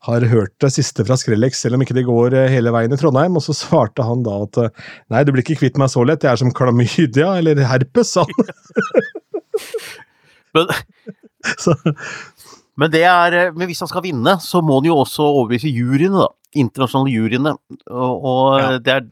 har 0.06 0.26
hørt 0.32 0.54
det 0.62 0.70
siste 0.76 1.06
fra 1.08 1.18
Skrellex, 1.18 1.60
selv 1.64 1.78
om 1.78 1.84
ikke 1.86 1.96
det 1.98 2.06
går 2.08 2.36
eh, 2.38 2.50
hele 2.54 2.72
veien 2.76 2.94
i 2.94 3.00
Trondheim. 3.02 3.36
Og 3.40 3.44
så 3.46 3.56
svarte 3.58 4.06
han 4.06 4.24
da 4.26 4.38
at 4.46 4.60
eh, 4.62 4.86
nei, 5.14 5.24
du 5.26 5.32
blir 5.34 5.44
ikke 5.46 5.60
kvitt 5.64 5.80
meg 5.82 5.90
så 5.94 6.04
lett, 6.08 6.24
jeg 6.26 6.32
er 6.36 6.42
som 6.42 6.54
klamydia 6.56 7.32
eller 7.40 7.62
herpes, 7.70 8.14
sa 8.16 8.26
han. 8.30 8.50
Men, 10.56 10.72
Så, 11.62 11.76
men, 12.80 12.90
det 12.94 13.04
er, 13.06 13.36
eh, 13.38 13.52
men 13.56 13.70
hvis 13.70 13.84
han 13.84 13.90
skal 13.92 14.04
vinne, 14.06 14.38
så 14.42 14.62
må 14.66 14.80
han 14.80 14.88
jo 14.90 14.96
også 15.04 15.26
overbevise 15.28 15.70
juryene, 15.72 16.24
da. 16.26 16.32
Internasjonale 16.56 17.12
juryene. 17.14 17.52
Og, 17.92 18.14
og, 18.32 18.60
Ja. 18.62 18.70
det 18.80 18.94
er, 18.96 19.06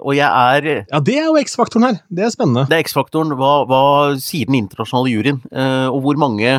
og 0.00 0.14
jeg 0.16 0.28
er 0.28 0.68
ja, 0.88 1.00
det 1.04 1.16
er 1.20 1.26
jo 1.28 1.36
X-faktoren 1.40 1.86
her. 1.88 1.96
Det 2.08 2.24
er 2.24 2.30
spennende. 2.32 2.66
Det 2.70 2.76
er 2.78 2.84
X-faktoren. 2.86 3.34
Hva, 3.36 3.50
hva 3.68 3.80
sier 4.20 4.48
den 4.48 4.60
internasjonale 4.62 5.12
juryen? 5.12 5.40
Eh, 5.52 5.88
og 5.90 5.98
hvor 6.06 6.20
mange, 6.20 6.54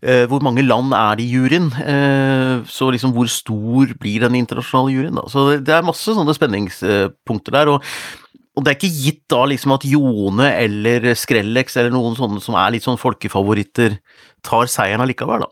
hvor 0.00 0.40
mange 0.46 0.62
land 0.62 0.92
er 0.94 1.16
det 1.18 1.24
i 1.26 1.32
juryen? 1.34 1.72
Eh, 1.82 2.62
så 2.70 2.90
liksom 2.94 3.12
hvor 3.16 3.26
stor 3.28 3.94
blir 3.98 4.20
den 4.20 4.34
internasjonale 4.38 4.92
juryen? 4.94 5.14
Da? 5.18 5.24
Så 5.28 5.48
det, 5.50 5.64
det 5.66 5.74
er 5.74 5.82
masse 5.82 6.14
sånne 6.14 6.34
spenningspunkter 6.36 7.50
der. 7.52 7.68
og 7.76 7.82
og 8.58 8.64
det 8.66 8.72
er 8.72 8.78
ikke 8.80 8.96
gitt 9.04 9.20
da 9.30 9.44
liksom 9.46 9.70
at 9.76 9.84
Jone 9.86 10.48
eller 10.50 11.04
Skrellex 11.14 11.76
eller 11.78 11.92
noen 11.94 12.16
sånne 12.18 12.40
som 12.42 12.56
er 12.58 12.72
litt 12.74 12.82
sånn 12.82 12.98
folkefavoritter, 12.98 14.00
tar 14.42 14.66
seieren 14.66 15.04
allikevel, 15.04 15.44
da. 15.44 15.46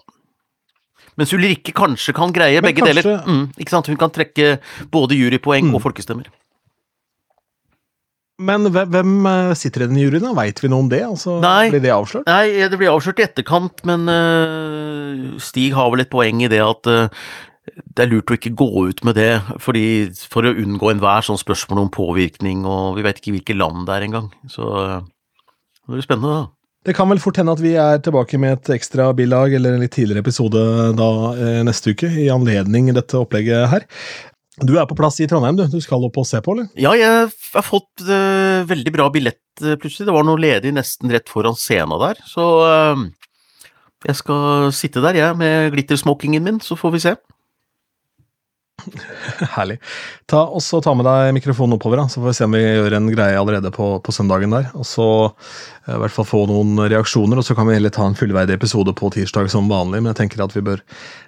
Mens 1.16 1.30
Ulrikke 1.32 1.70
kanskje 1.72 2.12
kan 2.16 2.32
greie 2.34 2.58
Men 2.60 2.66
begge 2.66 2.82
kanskje- 2.82 3.04
deler. 3.06 3.22
Mm, 3.30 3.44
ikke 3.62 3.70
sant? 3.70 3.86
Hun 3.86 3.96
kan 3.96 4.10
trekke 4.10 4.58
både 4.90 5.14
jurypoeng 5.14 5.68
Mm. 5.70 5.76
og 5.78 5.82
folkestemmer. 5.86 6.26
Men 8.36 8.68
hvem, 8.68 9.12
eh, 9.26 9.54
sitter 9.56 9.84
i 9.84 9.88
den 9.88 9.96
juryen? 9.96 10.26
da? 10.26 10.34
Veit 10.36 10.60
vi 10.60 10.68
noe 10.68 10.84
om 10.84 10.88
det? 10.92 11.00
Altså, 11.06 11.38
Nei. 11.40 11.70
Blir 11.72 11.80
det 11.80 11.92
avslørt? 11.94 12.26
Nei, 12.28 12.68
det 12.68 12.76
blir 12.76 12.92
avslørt 12.92 13.22
i 13.22 13.24
etterkant, 13.24 13.80
men 13.88 14.04
uh, 14.12 15.38
Stig 15.40 15.72
har 15.76 15.88
vel 15.92 16.04
et 16.04 16.12
poeng 16.12 16.42
i 16.44 16.50
det 16.52 16.60
at 16.60 16.90
uh, 16.90 17.08
det 17.96 18.04
er 18.04 18.10
lurt 18.12 18.30
å 18.30 18.36
ikke 18.36 18.52
gå 18.56 18.68
ut 18.90 19.00
med 19.08 19.16
det, 19.16 19.40
fordi, 19.62 19.86
for 20.28 20.44
å 20.44 20.52
unngå 20.52 20.92
enhver 20.92 21.24
sånn 21.24 21.40
spørsmål 21.40 21.86
om 21.86 21.94
påvirkning, 21.94 22.66
og 22.68 23.00
vi 23.00 23.06
vet 23.08 23.22
ikke 23.22 23.38
hvilke 23.38 23.56
land 23.56 23.88
det 23.88 23.96
er 23.96 24.06
engang. 24.10 24.28
Så 24.52 24.68
uh, 24.68 25.00
det 25.86 25.96
blir 25.96 26.04
spennende, 26.04 26.36
da. 26.36 26.52
Det 26.86 26.94
kan 26.94 27.08
vel 27.10 27.18
fort 27.18 27.40
hende 27.40 27.56
at 27.56 27.64
vi 27.64 27.72
er 27.80 27.98
tilbake 28.04 28.38
med 28.38 28.60
et 28.60 28.76
ekstra 28.76 29.08
bilag 29.16 29.56
eller 29.56 29.74
en 29.74 29.80
litt 29.82 29.96
tidligere 29.96 30.22
episode 30.22 30.60
da 30.94 31.08
neste 31.66 31.96
uke, 31.96 32.06
i 32.06 32.28
anledning 32.30 32.92
dette 32.94 33.18
opplegget 33.18 33.72
her. 33.72 33.88
Du 34.64 34.72
er 34.80 34.86
på 34.88 34.96
plass 34.96 35.18
i 35.20 35.26
Trondheim, 35.28 35.58
du. 35.58 35.66
Du 35.68 35.80
skal 35.84 36.04
opp 36.06 36.16
og 36.16 36.26
se 36.28 36.40
på, 36.44 36.54
eller? 36.56 36.70
Ja, 36.80 36.94
jeg 36.96 37.28
har 37.28 37.64
fått 37.66 38.06
uh, 38.08 38.64
veldig 38.68 38.92
bra 38.94 39.10
billett 39.12 39.42
uh, 39.60 39.74
plutselig. 39.76 40.06
Det 40.08 40.14
var 40.16 40.24
noe 40.24 40.40
ledig 40.40 40.72
nesten 40.72 41.12
rett 41.12 41.28
foran 41.28 41.58
scenen 41.58 42.00
der, 42.00 42.22
så 42.28 42.46
uh, 42.64 43.02
jeg 44.06 44.20
skal 44.22 44.70
sitte 44.76 45.02
der, 45.04 45.18
jeg, 45.18 45.36
med 45.40 45.74
glittersmokingen 45.74 46.44
min, 46.46 46.62
så 46.64 46.78
får 46.78 46.94
vi 46.94 47.02
se. 47.04 47.14
Herlig. 49.56 49.76
Ta, 50.30 50.42
og 50.44 50.62
så 50.62 50.78
ta 50.84 50.92
med 50.96 51.06
deg 51.08 51.32
mikrofonen 51.36 51.76
oppover, 51.76 52.00
da, 52.00 52.06
så 52.12 52.20
får 52.20 52.28
vi 52.28 52.36
se 52.38 52.46
om 52.46 52.56
vi 52.56 52.62
gjør 52.62 52.96
en 52.98 53.08
greie 53.10 53.38
allerede 53.40 53.72
på, 53.74 53.88
på 54.04 54.14
søndagen 54.14 54.54
der. 54.54 54.68
Og 54.78 54.86
så 54.88 55.06
eh, 55.26 55.94
i 55.96 56.00
hvert 56.02 56.14
fall 56.14 56.28
få 56.28 56.42
noen 56.50 56.76
reaksjoner, 56.84 57.40
og 57.40 57.46
så 57.46 57.56
kan 57.58 57.68
vi 57.68 57.76
heller 57.78 57.94
ta 57.94 58.06
en 58.06 58.18
fullverdig 58.18 58.58
episode 58.58 58.94
på 58.96 59.10
tirsdag 59.16 59.50
som 59.52 59.70
vanlig. 59.72 60.02
Men 60.02 60.12
jeg 60.12 60.20
tenker 60.22 60.44
at 60.44 60.56
vi 60.56 60.64
bør 60.68 60.84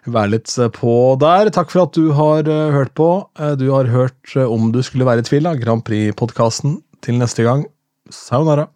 være 0.06 0.34
litt 0.36 0.54
eh, 0.58 0.72
på 0.74 0.94
der. 1.22 1.52
Takk 1.54 1.74
for 1.74 1.86
at 1.86 1.98
du 1.98 2.12
har 2.18 2.46
eh, 2.46 2.74
hørt 2.76 2.94
på. 2.98 3.10
Du 3.58 3.68
har 3.74 3.90
hørt 3.92 4.36
Om 4.38 4.72
du 4.74 4.82
skulle 4.84 5.08
være 5.08 5.24
i 5.24 5.28
tvil, 5.28 5.48
da, 5.48 5.56
Grand 5.58 5.84
Prix-podkasten. 5.86 6.78
Til 7.04 7.20
neste 7.20 7.44
gang, 7.46 7.66
sayonara. 8.10 8.68